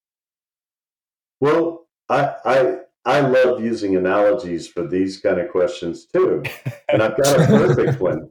[1.41, 6.43] Well i i i love using analogies for these kind of questions too.
[6.89, 8.29] And i've got a perfect one.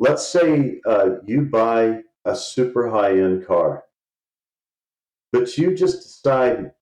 [0.00, 3.84] Let's say uh, you buy a super high-end car
[5.32, 6.72] but you just decide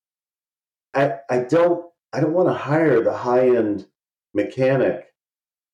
[0.95, 3.87] i i don't i don't want to hire the high-end
[4.35, 5.07] mechanic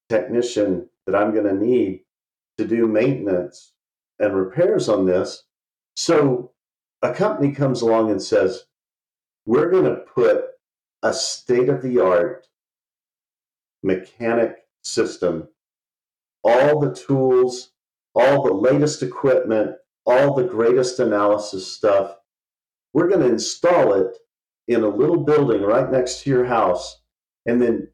[0.08, 2.00] technician that i'm going to need
[2.58, 3.72] to do maintenance
[4.24, 5.44] and repairs on this.
[5.96, 6.52] So
[7.02, 8.64] a company comes along and says,
[9.46, 10.44] we're going to put
[11.02, 12.46] a state of the art
[13.82, 15.48] mechanic system,
[16.42, 17.72] all the tools,
[18.14, 22.16] all the latest equipment, all the greatest analysis stuff.
[22.94, 24.16] We're going to install it
[24.68, 27.02] in a little building right next to your house.
[27.44, 27.88] And then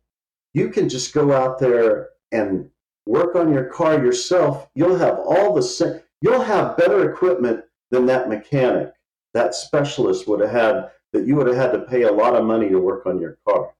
[0.54, 2.70] you can just go out there and
[3.06, 4.68] work on your car yourself.
[4.74, 8.92] You'll have all the same you'll have better equipment than that mechanic,
[9.34, 12.44] that specialist would have had that you would have had to pay a lot of
[12.44, 13.74] money to work on your car.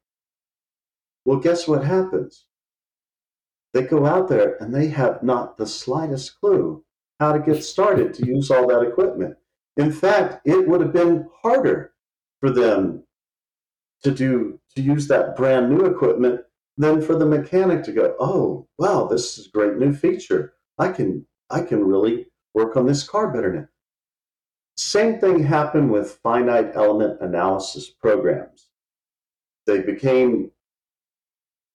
[1.25, 2.47] Well, guess what happens?
[3.73, 6.85] They go out there and they have not the slightest clue
[7.21, 9.37] how to get started to use all that equipment.
[9.77, 11.93] In fact, it would have been harder
[12.41, 13.05] for them
[14.03, 16.41] to do to use that brand new equipment
[16.79, 20.55] than for the mechanic to go, "Oh, wow, this is a great new feature.
[20.79, 23.69] I can I can really work on this car better now.
[24.77, 28.69] Same thing happened with finite element analysis programs.
[29.67, 30.53] They became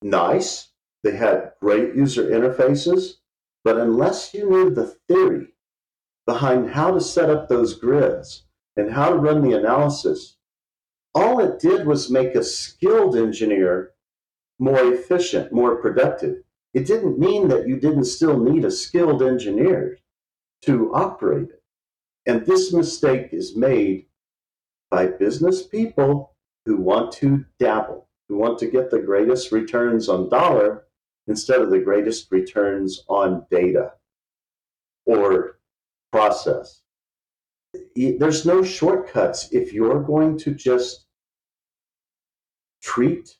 [0.02, 0.70] nice,
[1.04, 3.18] they had great user interfaces,
[3.64, 5.54] but unless you knew the theory
[6.26, 8.46] behind how to set up those grids
[8.76, 10.38] and how to run the analysis,
[11.14, 13.94] all it did was make a skilled engineer
[14.58, 16.45] more efficient, more productive.
[16.76, 19.98] It didn't mean that you didn't still need a skilled engineer
[20.64, 21.64] to operate it.
[22.26, 24.08] And this mistake is made
[24.92, 30.28] by business people who want to dabble, who want to get the greatest returns on
[30.28, 30.84] dollar
[31.28, 33.94] instead of the greatest returns on data
[35.06, 35.60] or
[36.12, 36.82] process.
[37.96, 41.06] There's no shortcuts if you're going to just
[42.82, 43.38] treat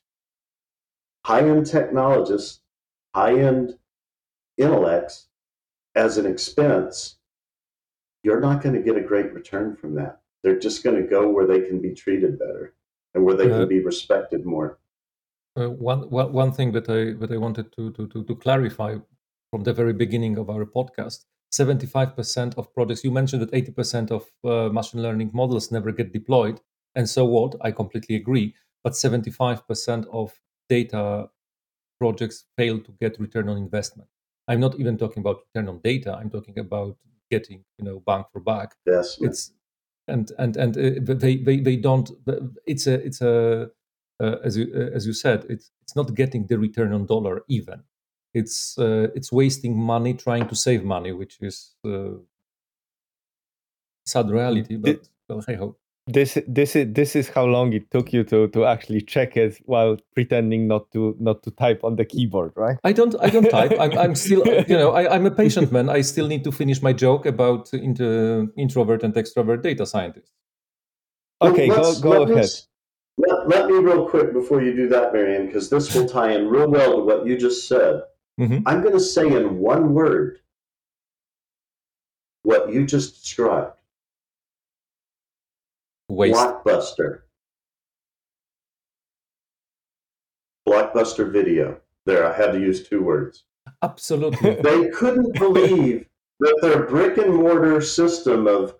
[1.26, 2.60] high end technologists,
[3.16, 3.74] high end
[4.58, 5.28] intellects
[5.94, 7.16] as an expense.
[8.22, 10.20] You're not going to get a great return from that.
[10.42, 12.74] They're just going to go where they can be treated better
[13.14, 14.78] and where they uh, can be respected more.
[15.58, 18.96] Uh, one, one, one thing that I that I wanted to, to, to, to clarify
[19.50, 24.22] from the very beginning of our podcast 75% of projects you mentioned that 80% of
[24.44, 26.60] uh, machine learning models never get deployed
[26.96, 31.28] and so what i completely agree but 75% of data
[31.98, 34.08] projects fail to get return on investment.
[34.48, 36.96] I'm not even talking about return on data i'm talking about
[37.30, 38.76] getting you know bang for buck.
[38.86, 39.52] Yes it's
[40.08, 42.10] and and and uh, they, they they don't
[42.66, 43.70] it's a it's a
[44.20, 47.42] uh, as you uh, as you said it's it's not getting the return on dollar
[47.48, 47.82] even.
[48.34, 52.18] It's uh, it's wasting money trying to save money which is uh,
[54.04, 55.76] sad reality but well hey ho
[56.06, 59.58] this this is this is how long it took you to to actually check it
[59.64, 62.78] while pretending not to not to type on the keyboard right?
[62.84, 63.72] I don't i don't type.
[63.78, 65.88] I'm, I'm still you know I, i'm a patient man.
[65.88, 70.30] I still need to finish my joke about inter, introvert and extrovert data scientists
[71.42, 72.50] okay well, go, go let ahead.
[73.18, 76.32] me, let, let, me real quick before you do that marian because this will tie
[76.32, 78.02] in real well to what you just said.
[78.38, 78.66] Mm-hmm.
[78.66, 80.38] i'm going to say in one word
[82.42, 83.75] what you just described
[86.08, 86.36] Waste.
[86.36, 87.20] Blockbuster.
[90.68, 91.80] Blockbuster video.
[92.04, 93.44] There, I had to use two words.
[93.82, 94.54] Absolutely.
[94.62, 96.06] they couldn't believe
[96.40, 98.74] that their brick and mortar system of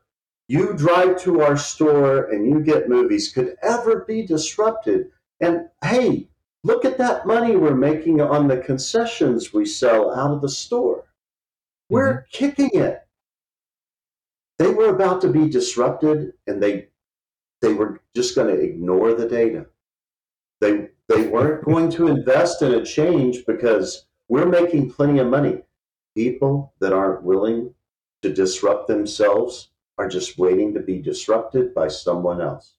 [0.49, 5.11] you drive to our store and you get movies could ever be disrupted.
[5.41, 6.29] And hey,
[6.63, 11.05] look at that money we're making on the concessions we sell out of the store.
[11.91, 12.27] We're mm-hmm.
[12.31, 13.03] kicking it.
[14.59, 16.89] They were about to be disrupted and they
[17.63, 19.67] they were just going to ignore the data.
[20.61, 25.63] They they weren't going to invest in a change because we're making plenty of money.
[26.17, 27.75] People that aren't willing
[28.23, 32.75] to disrupt themselves are just waiting to be disrupted by someone else.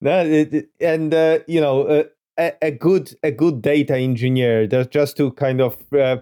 [0.00, 2.04] That it, and uh, you know uh,
[2.38, 6.18] a, a, good a good data engineer just to kind of uh,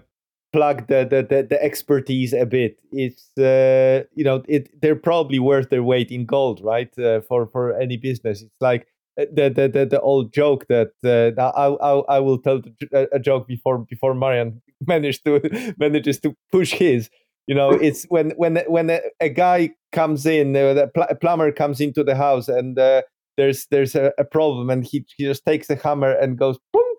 [0.53, 2.77] plug the, the, the, the, expertise a bit.
[2.91, 6.97] It's uh, you know it they're probably worth their weight in gold right?
[6.97, 8.41] Uh, for for any business.
[8.41, 8.87] It's like
[9.19, 12.61] uh, the the the, the old joke that uh, I, I I will tell
[12.93, 17.09] a joke before before Marian managed to manages to push his.
[17.47, 21.81] You know it's when when when a, a guy comes in uh, pl- plumber comes
[21.81, 23.01] into the house and uh,
[23.37, 26.92] there's there's a, a, problem and he, he just takes a hammer and goes boom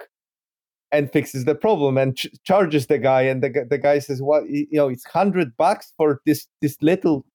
[0.94, 4.48] and fixes the problem and ch- charges the guy and the, the guy says what
[4.48, 7.26] you know it's 100 bucks for this this little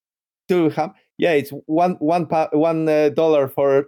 [0.47, 3.09] tool ham yeah it's one one pa- one uh,
[3.53, 3.85] for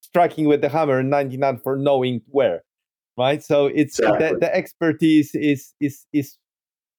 [0.00, 2.62] striking with the hammer and 99 for knowing where
[3.18, 4.30] right so it's exactly.
[4.30, 6.38] the, the expertise is is is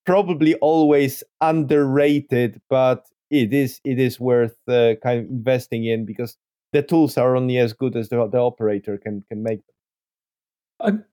[0.05, 6.37] probably always underrated but it is it is worth uh, kind of investing in because
[6.73, 11.03] the tools are only as good as the, the operator can can make them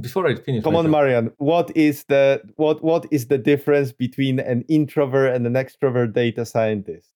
[0.00, 1.32] before I finish, come on, Marian.
[1.38, 6.44] What is the what what is the difference between an introvert and an extrovert data
[6.44, 7.12] scientist?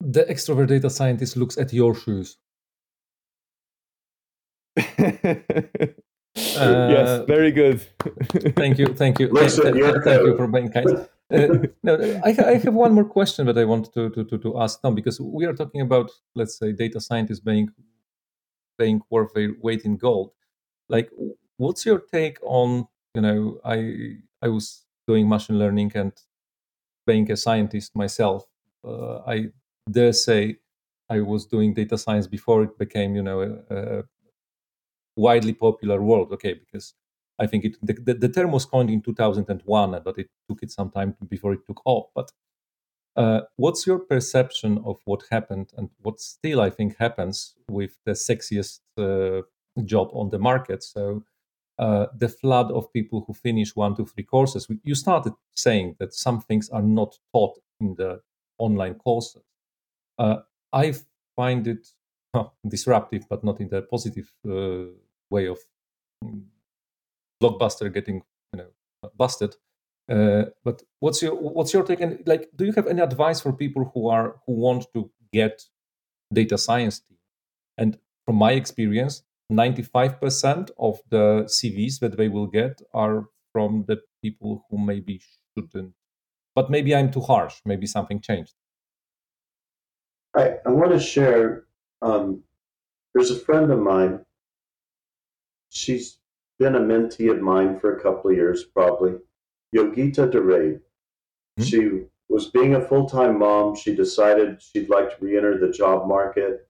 [0.00, 2.36] The extrovert data scientist looks at your shoes.
[4.78, 4.84] uh,
[6.36, 7.80] yes, very good.
[8.56, 11.08] thank you, thank you, thank, thank, thank you for being kind.
[11.30, 14.58] Uh, no, I, I, have one more question that I want to, to, to, to
[14.60, 17.68] ask now because we are talking about, let's say, data scientists being
[18.78, 20.30] being worth their weight in gold.
[20.88, 21.10] Like,
[21.58, 26.12] what's your take on you know i i was doing machine learning and
[27.06, 28.46] being a scientist myself
[28.84, 29.46] uh, i
[29.90, 30.56] dare say
[31.10, 34.04] i was doing data science before it became you know a, a
[35.16, 36.94] widely popular world okay because
[37.38, 40.70] i think it the, the, the, term was coined in 2001 but it took it
[40.70, 42.30] some time before it took off but
[43.16, 48.12] uh, what's your perception of what happened and what still i think happens with the
[48.12, 49.42] sexiest uh,
[49.84, 50.82] job on the market?
[50.82, 51.24] So
[51.78, 56.12] uh, the flood of people who finish one to three courses, you started saying that
[56.12, 58.20] some things are not taught in the
[58.58, 59.42] online courses.
[60.18, 60.38] Uh,
[60.72, 60.94] I
[61.36, 61.88] find it
[62.68, 64.90] disruptive, but not in the positive uh,
[65.30, 65.58] way of
[66.24, 66.42] mm,
[67.42, 68.22] blockbuster getting
[68.52, 69.54] you know busted.
[70.10, 72.00] Uh, but what's your what's your take?
[72.00, 75.62] And like, do you have any advice for people who are who want to get
[76.32, 77.18] data science team?
[77.76, 83.98] And from my experience, 95% of the CVs that they will get are from the
[84.22, 85.20] people who maybe
[85.56, 85.94] shouldn't.
[86.54, 87.60] But maybe I'm too harsh.
[87.64, 88.54] Maybe something changed.
[90.36, 91.64] I, I want to share.
[92.02, 92.42] Um,
[93.14, 94.20] there's a friend of mine.
[95.70, 96.18] She's
[96.58, 99.14] been a mentee of mine for a couple of years, probably.
[99.74, 100.80] Yogita DeRade.
[101.58, 101.62] Mm-hmm.
[101.62, 101.90] She
[102.28, 103.76] was being a full time mom.
[103.76, 106.68] She decided she'd like to re enter the job market,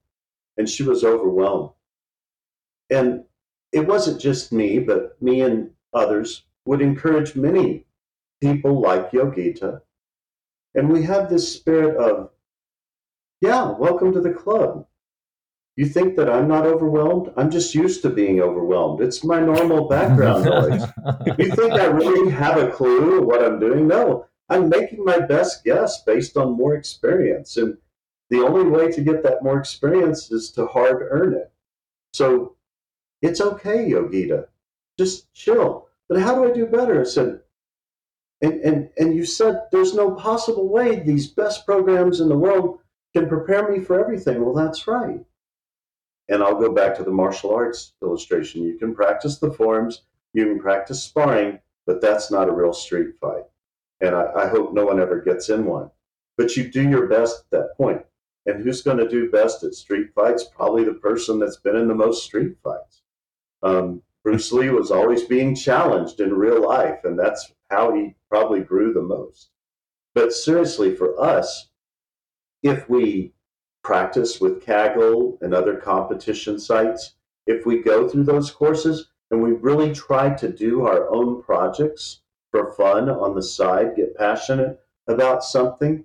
[0.57, 1.71] and she was overwhelmed
[2.89, 3.23] and
[3.71, 7.85] it wasn't just me, but me and others would encourage many
[8.41, 9.81] people like Yogita.
[10.75, 12.29] And we have this spirit of,
[13.41, 14.85] yeah, welcome to the club.
[15.75, 17.31] You think that I'm not overwhelmed?
[17.37, 19.01] I'm just used to being overwhelmed.
[19.01, 20.83] It's my normal background noise.
[21.37, 23.87] You think I really have a clue what I'm doing?
[23.87, 27.55] No, I'm making my best guess based on more experience.
[27.55, 27.77] And
[28.29, 31.51] the only way to get that more experience is to hard earn it.
[32.13, 32.55] So
[33.21, 34.47] it's okay, Yogita.
[34.97, 35.87] Just chill.
[36.07, 37.01] But how do I do better?
[37.01, 37.41] I said,
[38.41, 42.79] and, and, and you said there's no possible way these best programs in the world
[43.13, 44.43] can prepare me for everything.
[44.43, 45.19] Well, that's right.
[46.29, 48.63] And I'll go back to the martial arts illustration.
[48.63, 50.03] You can practice the forms,
[50.33, 53.43] you can practice sparring, but that's not a real street fight.
[53.99, 55.89] And I, I hope no one ever gets in one.
[56.37, 58.05] But you do your best at that point.
[58.45, 60.45] And who's going to do best at street fights?
[60.45, 63.01] Probably the person that's been in the most street fights.
[63.61, 68.61] Um, Bruce Lee was always being challenged in real life, and that's how he probably
[68.61, 69.49] grew the most.
[70.13, 71.69] But seriously, for us,
[72.61, 73.33] if we
[73.83, 77.15] practice with Kaggle and other competition sites,
[77.47, 82.21] if we go through those courses and we really try to do our own projects
[82.51, 86.03] for fun on the side, get passionate about something,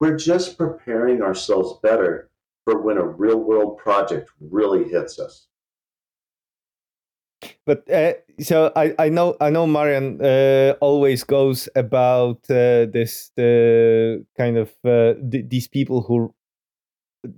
[0.00, 2.30] we're just preparing ourselves better
[2.64, 5.46] for when a real world project really hits us
[7.66, 13.32] but uh, so I, I know I know Marian uh, always goes about uh, this
[13.36, 16.32] the kind of uh, th- these people who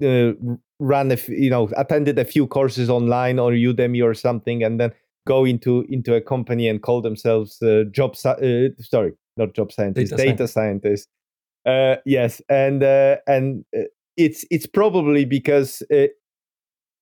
[0.07, 0.33] uh,
[0.79, 4.79] ran a f- you know attended a few courses online or Udemy or something and
[4.79, 4.93] then
[5.27, 10.17] go into into a company and call themselves uh, job sorry not job scientists data,
[10.17, 11.09] data scientists
[12.05, 12.83] yes and
[13.27, 13.65] and
[14.17, 15.83] it's it's probably because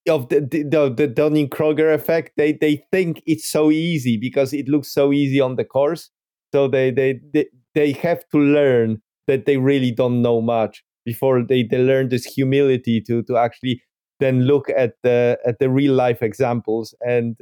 [0.09, 2.33] of the the, the Dunning Kruger effect.
[2.37, 6.11] They they think it's so easy because it looks so easy on the course.
[6.53, 11.43] So they they they, they have to learn that they really don't know much before
[11.43, 13.83] they, they learn this humility to to actually
[14.21, 17.37] then look at the at the real life examples and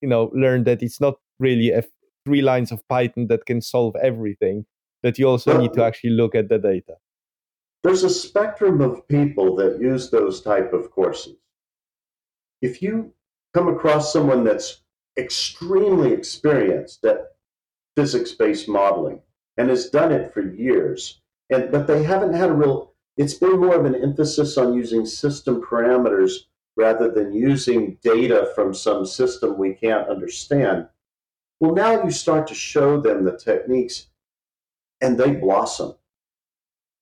[0.00, 1.82] you know learn that it's not really a
[2.26, 4.66] three lines of Python that can solve everything.
[5.02, 6.96] That you also need to actually look at the data.
[7.82, 11.36] There's a spectrum of people that use those type of courses
[12.60, 13.12] if you
[13.54, 14.82] come across someone that's
[15.18, 17.32] extremely experienced at
[17.96, 19.20] physics-based modeling
[19.56, 23.60] and has done it for years, and but they haven't had a real it's been
[23.60, 26.44] more of an emphasis on using system parameters
[26.76, 30.88] rather than using data from some system we can't understand.
[31.58, 34.06] Well, now you start to show them the techniques
[35.02, 35.96] and they blossom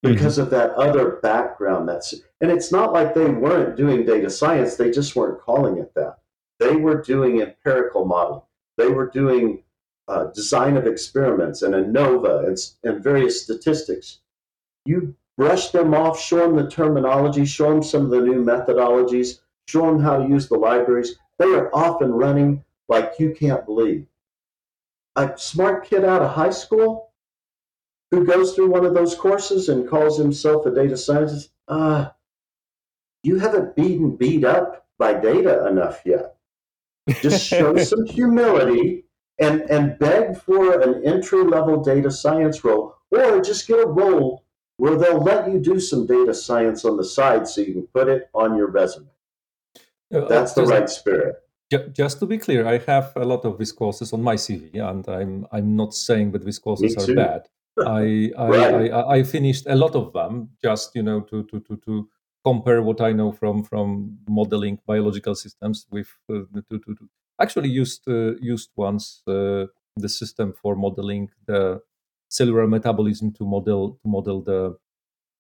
[0.02, 0.42] because mm-hmm.
[0.42, 4.90] of that other background that's and it's not like they weren't doing data science they
[4.90, 6.18] just weren't calling it that.
[6.60, 8.42] They were doing empirical modeling.
[8.76, 9.62] They were doing
[10.08, 14.20] uh, design of experiments and ANOVA and, and various statistics.
[14.84, 19.38] You brush them off show them the terminology show them some of the new methodologies
[19.68, 21.16] show them how to use the libraries.
[21.38, 24.06] They are off and running like you can't believe.
[25.14, 27.07] A smart kid out of high school
[28.10, 32.08] who goes through one of those courses and calls himself a data scientist, uh,
[33.22, 36.36] you haven't been beat up by data enough yet.
[37.22, 39.04] Just show some humility
[39.38, 44.44] and, and beg for an entry level data science role, or just get a role
[44.78, 48.08] where they'll let you do some data science on the side so you can put
[48.08, 49.08] it on your resume.
[50.12, 51.36] Uh, That's the right spirit.
[51.92, 55.06] Just to be clear, I have a lot of these courses on my CV, and
[55.06, 57.42] I'm I'm not saying that these courses are bad.
[57.86, 58.92] I I, right.
[58.92, 62.08] I, I finished a lot of them just you know to to to to
[62.44, 67.08] compare what I know from from modeling biological systems with uh, to, to, to
[67.40, 69.66] actually used uh, used once uh,
[69.96, 71.80] the system for modeling the
[72.28, 74.76] cellular metabolism to model to model the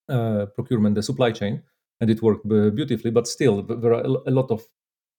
[0.08, 1.62] uh, procurement, the supply chain,
[2.00, 3.10] and it worked beautifully.
[3.10, 4.66] But still, there are a lot of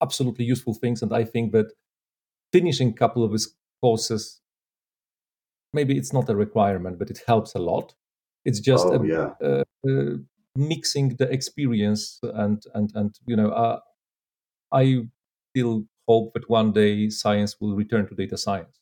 [0.01, 1.73] absolutely useful things, and I think that
[2.51, 4.41] finishing a couple of his courses,
[5.73, 7.93] maybe it's not a requirement, but it helps a lot.
[8.45, 9.29] It's just oh, a, yeah.
[9.43, 10.17] uh, uh,
[10.55, 13.79] mixing the experience and and and you know, uh,
[14.71, 15.03] I
[15.51, 18.79] still hope that one day science will return to data science.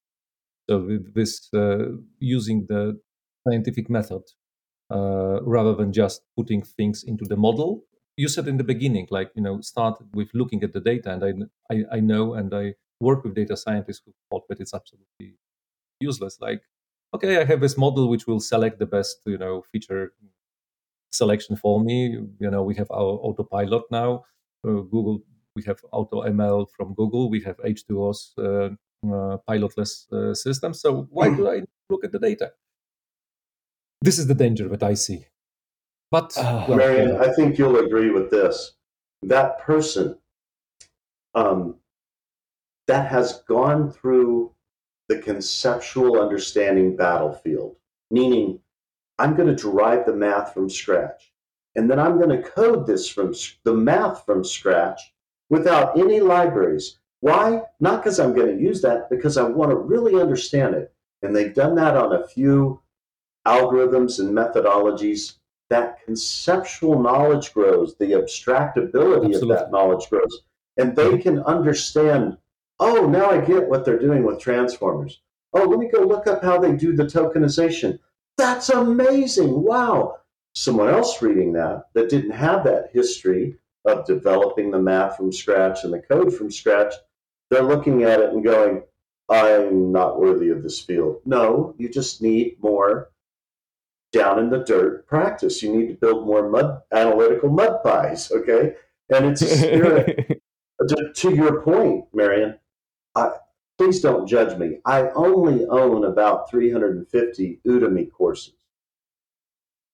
[0.69, 2.99] So with this uh, using the
[3.47, 4.23] scientific method
[4.91, 7.83] uh, rather than just putting things into the model.
[8.15, 11.23] You said in the beginning, like you know, start with looking at the data, and
[11.23, 15.37] I I, I know and I work with data scientists who thought that it's absolutely
[15.99, 16.39] useless.
[16.41, 16.61] Like,
[17.13, 20.13] okay, I have this model which will select the best you know feature
[21.11, 22.19] selection for me.
[22.39, 24.25] You know, we have our autopilot now.
[24.65, 25.21] Uh, Google,
[25.55, 27.29] we have AutoML from Google.
[27.29, 28.69] We have H2O's uh,
[29.07, 30.73] uh, pilotless uh, system.
[30.73, 32.51] So why do I look at the data?
[34.01, 35.25] This is the danger that I see.
[36.11, 38.73] But uh, well, Marian, I think you'll agree with this.
[39.23, 40.17] That person
[41.33, 41.75] um,
[42.87, 44.51] that has gone through
[45.07, 47.75] the conceptual understanding battlefield,
[48.11, 48.59] meaning
[49.19, 51.31] I'm going to derive the math from scratch.
[51.75, 53.33] And then I'm going to code this from
[53.63, 55.13] the math from scratch
[55.49, 56.97] without any libraries.
[57.19, 57.61] Why?
[57.79, 60.93] Not because I'm going to use that, because I want to really understand it.
[61.21, 62.81] And they've done that on a few
[63.45, 65.37] algorithms and methodologies.
[65.69, 69.41] That conceptual knowledge grows, the abstractability Absolutely.
[69.41, 70.43] of that knowledge grows,
[70.77, 72.37] and they can understand.
[72.79, 75.21] Oh, now I get what they're doing with transformers.
[75.53, 77.99] Oh, let me go look up how they do the tokenization.
[78.37, 79.63] That's amazing.
[79.63, 80.19] Wow.
[80.53, 85.83] Someone else reading that that didn't have that history of developing the math from scratch
[85.83, 86.93] and the code from scratch,
[87.49, 88.83] they're looking at it and going,
[89.29, 91.21] I'm not worthy of this field.
[91.25, 93.09] No, you just need more
[94.11, 95.61] down in the dirt practice.
[95.61, 98.75] You need to build more mud analytical mud pies, okay?
[99.09, 100.41] And it's a spirit.
[100.87, 102.57] to, to, your point, Marian,
[103.17, 103.31] I,
[103.77, 104.77] please don't judge me.
[104.85, 108.53] I only own about 350 Udemy courses.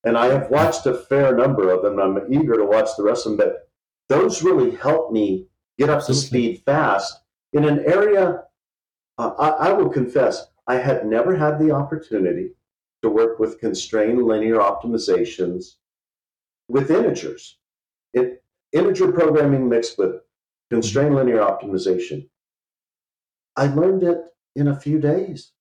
[0.04, 2.00] And I have watched a fair number of them.
[2.00, 3.70] I'm eager to watch the rest of them, but
[4.10, 5.48] those really help me
[5.78, 7.22] get up to speed fast
[7.54, 8.44] in an area.
[9.18, 12.52] Uh, I, I will confess, I had never had the opportunity
[13.04, 15.76] to work with constrained linear optimizations
[16.68, 17.58] with integers.
[18.14, 18.44] It,
[18.74, 20.16] integer programming mixed with
[20.70, 22.28] constrained linear optimization.
[23.56, 24.20] I learned it
[24.56, 25.52] in a few days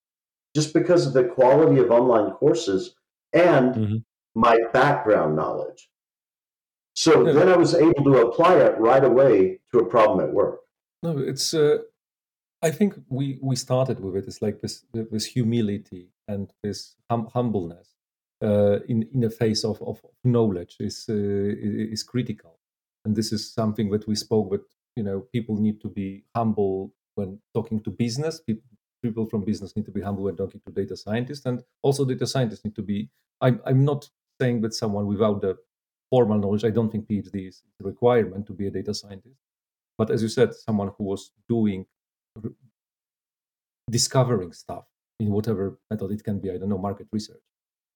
[0.54, 2.94] just because of the quality of online courses
[3.32, 3.96] and mm-hmm.
[4.34, 5.88] my background knowledge.
[6.94, 7.32] So yeah.
[7.32, 10.60] then I was able to apply it right away to a problem at work.
[11.02, 11.54] No, it's.
[11.54, 11.78] Uh,
[12.62, 14.26] I think we we started with it.
[14.26, 17.96] It's like this this humility and this hum- humbleness
[18.42, 22.58] uh, in in the face of, of knowledge is uh, is critical,
[23.04, 24.50] and this is something that we spoke.
[24.50, 24.62] But
[24.94, 28.40] you know, people need to be humble when talking to business.
[28.40, 28.64] People
[29.02, 32.26] people from business need to be humble when talking to data scientists, and also data
[32.26, 33.10] scientists need to be.
[33.40, 34.08] I'm I'm not
[34.40, 35.56] saying that someone without the
[36.10, 36.64] formal knowledge.
[36.64, 39.36] I don't think PhD is a requirement to be a data scientist.
[39.98, 41.86] But as you said, someone who was doing
[43.90, 44.84] discovering stuff
[45.20, 46.50] in whatever method it can be.
[46.50, 47.42] I don't know market research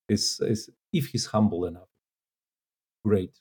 [0.08, 1.88] is is if he's humble enough,
[3.04, 3.40] great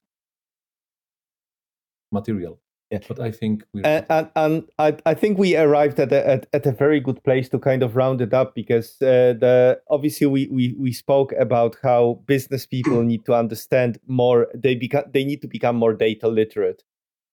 [2.12, 2.60] material.
[2.96, 3.08] Yeah.
[3.08, 6.48] But I think we and, and, and, I, I think we arrived at a, at,
[6.54, 10.28] at a very good place to kind of round it up because uh, the obviously
[10.28, 15.24] we, we we spoke about how business people need to understand more they become they
[15.24, 16.84] need to become more data literate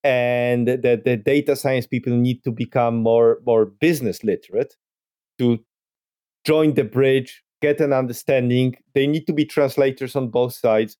[0.05, 4.77] and that the data science people need to become more more business literate
[5.39, 5.59] to
[6.45, 8.77] join the bridge, get an understanding.
[8.95, 10.97] They need to be translators on both sides,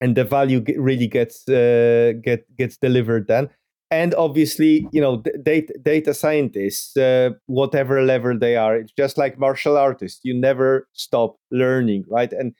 [0.00, 3.48] and the value really gets uh, get gets delivered then.
[3.90, 9.38] And obviously, you know, data data scientists, uh, whatever level they are, it's just like
[9.38, 10.20] martial artists.
[10.24, 12.32] You never stop learning, right?
[12.32, 12.54] And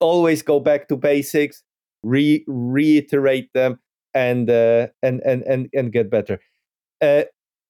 [0.00, 1.62] always go back to basics,
[2.02, 3.80] re- reiterate them,
[4.14, 6.40] and uh, and and and and get better.
[7.00, 7.24] Uh,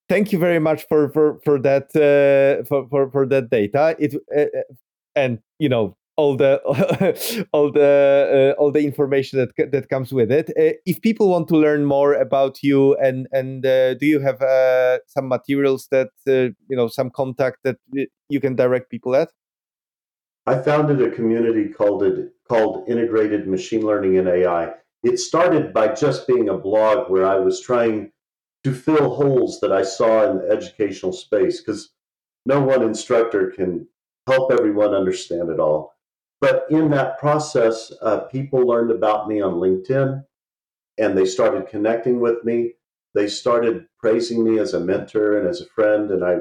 [0.08, 3.96] thank you very much for for for that uh, for, for for that data.
[3.98, 4.62] It uh, uh
[5.16, 6.60] and you know all the
[7.52, 10.50] all the uh, all the information that that comes with it.
[10.50, 14.40] Uh, if people want to learn more about you and and uh, do you have
[14.42, 17.78] uh, some materials that uh, you know some contact that
[18.28, 19.30] you can direct people at?
[20.46, 24.72] I founded a community called it called Integrated Machine Learning and AI.
[25.02, 28.12] It started by just being a blog where I was trying
[28.64, 31.90] to fill holes that I saw in the educational space because
[32.44, 33.86] no one instructor can
[34.26, 35.94] help everyone understand it all.
[36.40, 40.24] But in that process, uh, people learned about me on LinkedIn
[40.98, 42.74] and they started connecting with me.
[43.14, 46.38] They started praising me as a mentor and as a friend, and I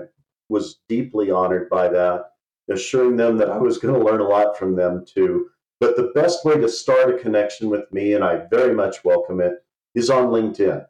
[0.49, 2.31] was deeply honored by that,
[2.69, 5.49] assuring them that I was going to learn a lot from them too.
[5.79, 9.39] But the best way to start a connection with me, and I very much welcome
[9.39, 9.63] it,
[9.95, 10.85] is on LinkedIn.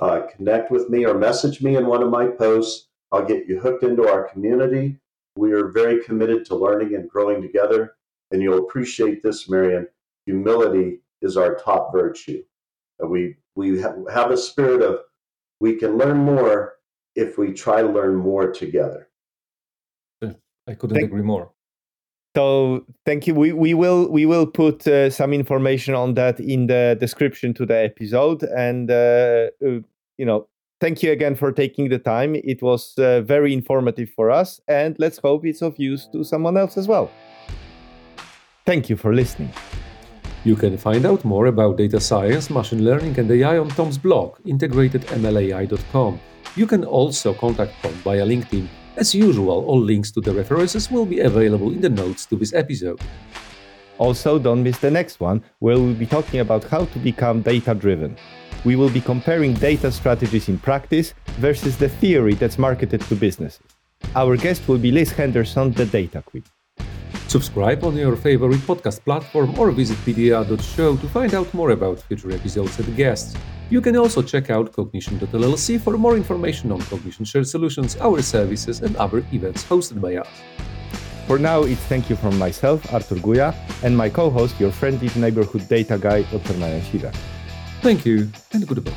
[0.00, 2.88] Uh, connect with me or message me in one of my posts.
[3.10, 4.98] I'll get you hooked into our community.
[5.34, 7.96] We are very committed to learning and growing together.
[8.30, 9.86] And you'll appreciate this, Marian.
[10.26, 12.42] Humility is our top virtue.
[13.02, 15.00] We we have a spirit of
[15.60, 16.74] we can learn more
[17.14, 19.08] if we try to learn more together.
[20.22, 21.50] I couldn't Thank- agree more.
[22.36, 23.34] So thank you.
[23.34, 27.66] We we will we will put uh, some information on that in the description to
[27.66, 29.80] the episode, and uh, uh,
[30.18, 30.46] you know,
[30.80, 32.36] thank you again for taking the time.
[32.36, 36.56] It was uh, very informative for us, and let's hope it's of use to someone
[36.56, 37.10] else as well.
[38.68, 39.50] Thank you for listening.
[40.44, 44.36] You can find out more about data science, machine learning, and AI on Thom's blog,
[44.44, 46.20] integratedmlai.com.
[46.54, 51.06] You can also contact Thom via LinkedIn as usual, all links to the references will
[51.06, 53.00] be available in the notes to this episode.
[53.96, 57.74] Also, don't miss the next one, where we'll be talking about how to become data
[57.74, 58.18] driven.
[58.66, 63.62] We will be comparing data strategies in practice versus the theory that's marketed to businesses.
[64.14, 66.44] Our guest will be Liz Henderson, the Data Queen.
[67.28, 72.32] Subscribe on your favorite podcast platform or visit pda.show to find out more about future
[72.32, 73.36] episodes and guests.
[73.68, 78.80] You can also check out Cognition.llc for more information on Cognition Shared Solutions, our services,
[78.80, 80.28] and other events hosted by us.
[81.26, 85.10] For now, it's thank you from myself, Artur Guja, and my co host, your friendly
[85.14, 86.54] neighborhood data guy, Dr.
[86.54, 87.12] Marian.
[87.82, 88.94] Thank you, and goodbye.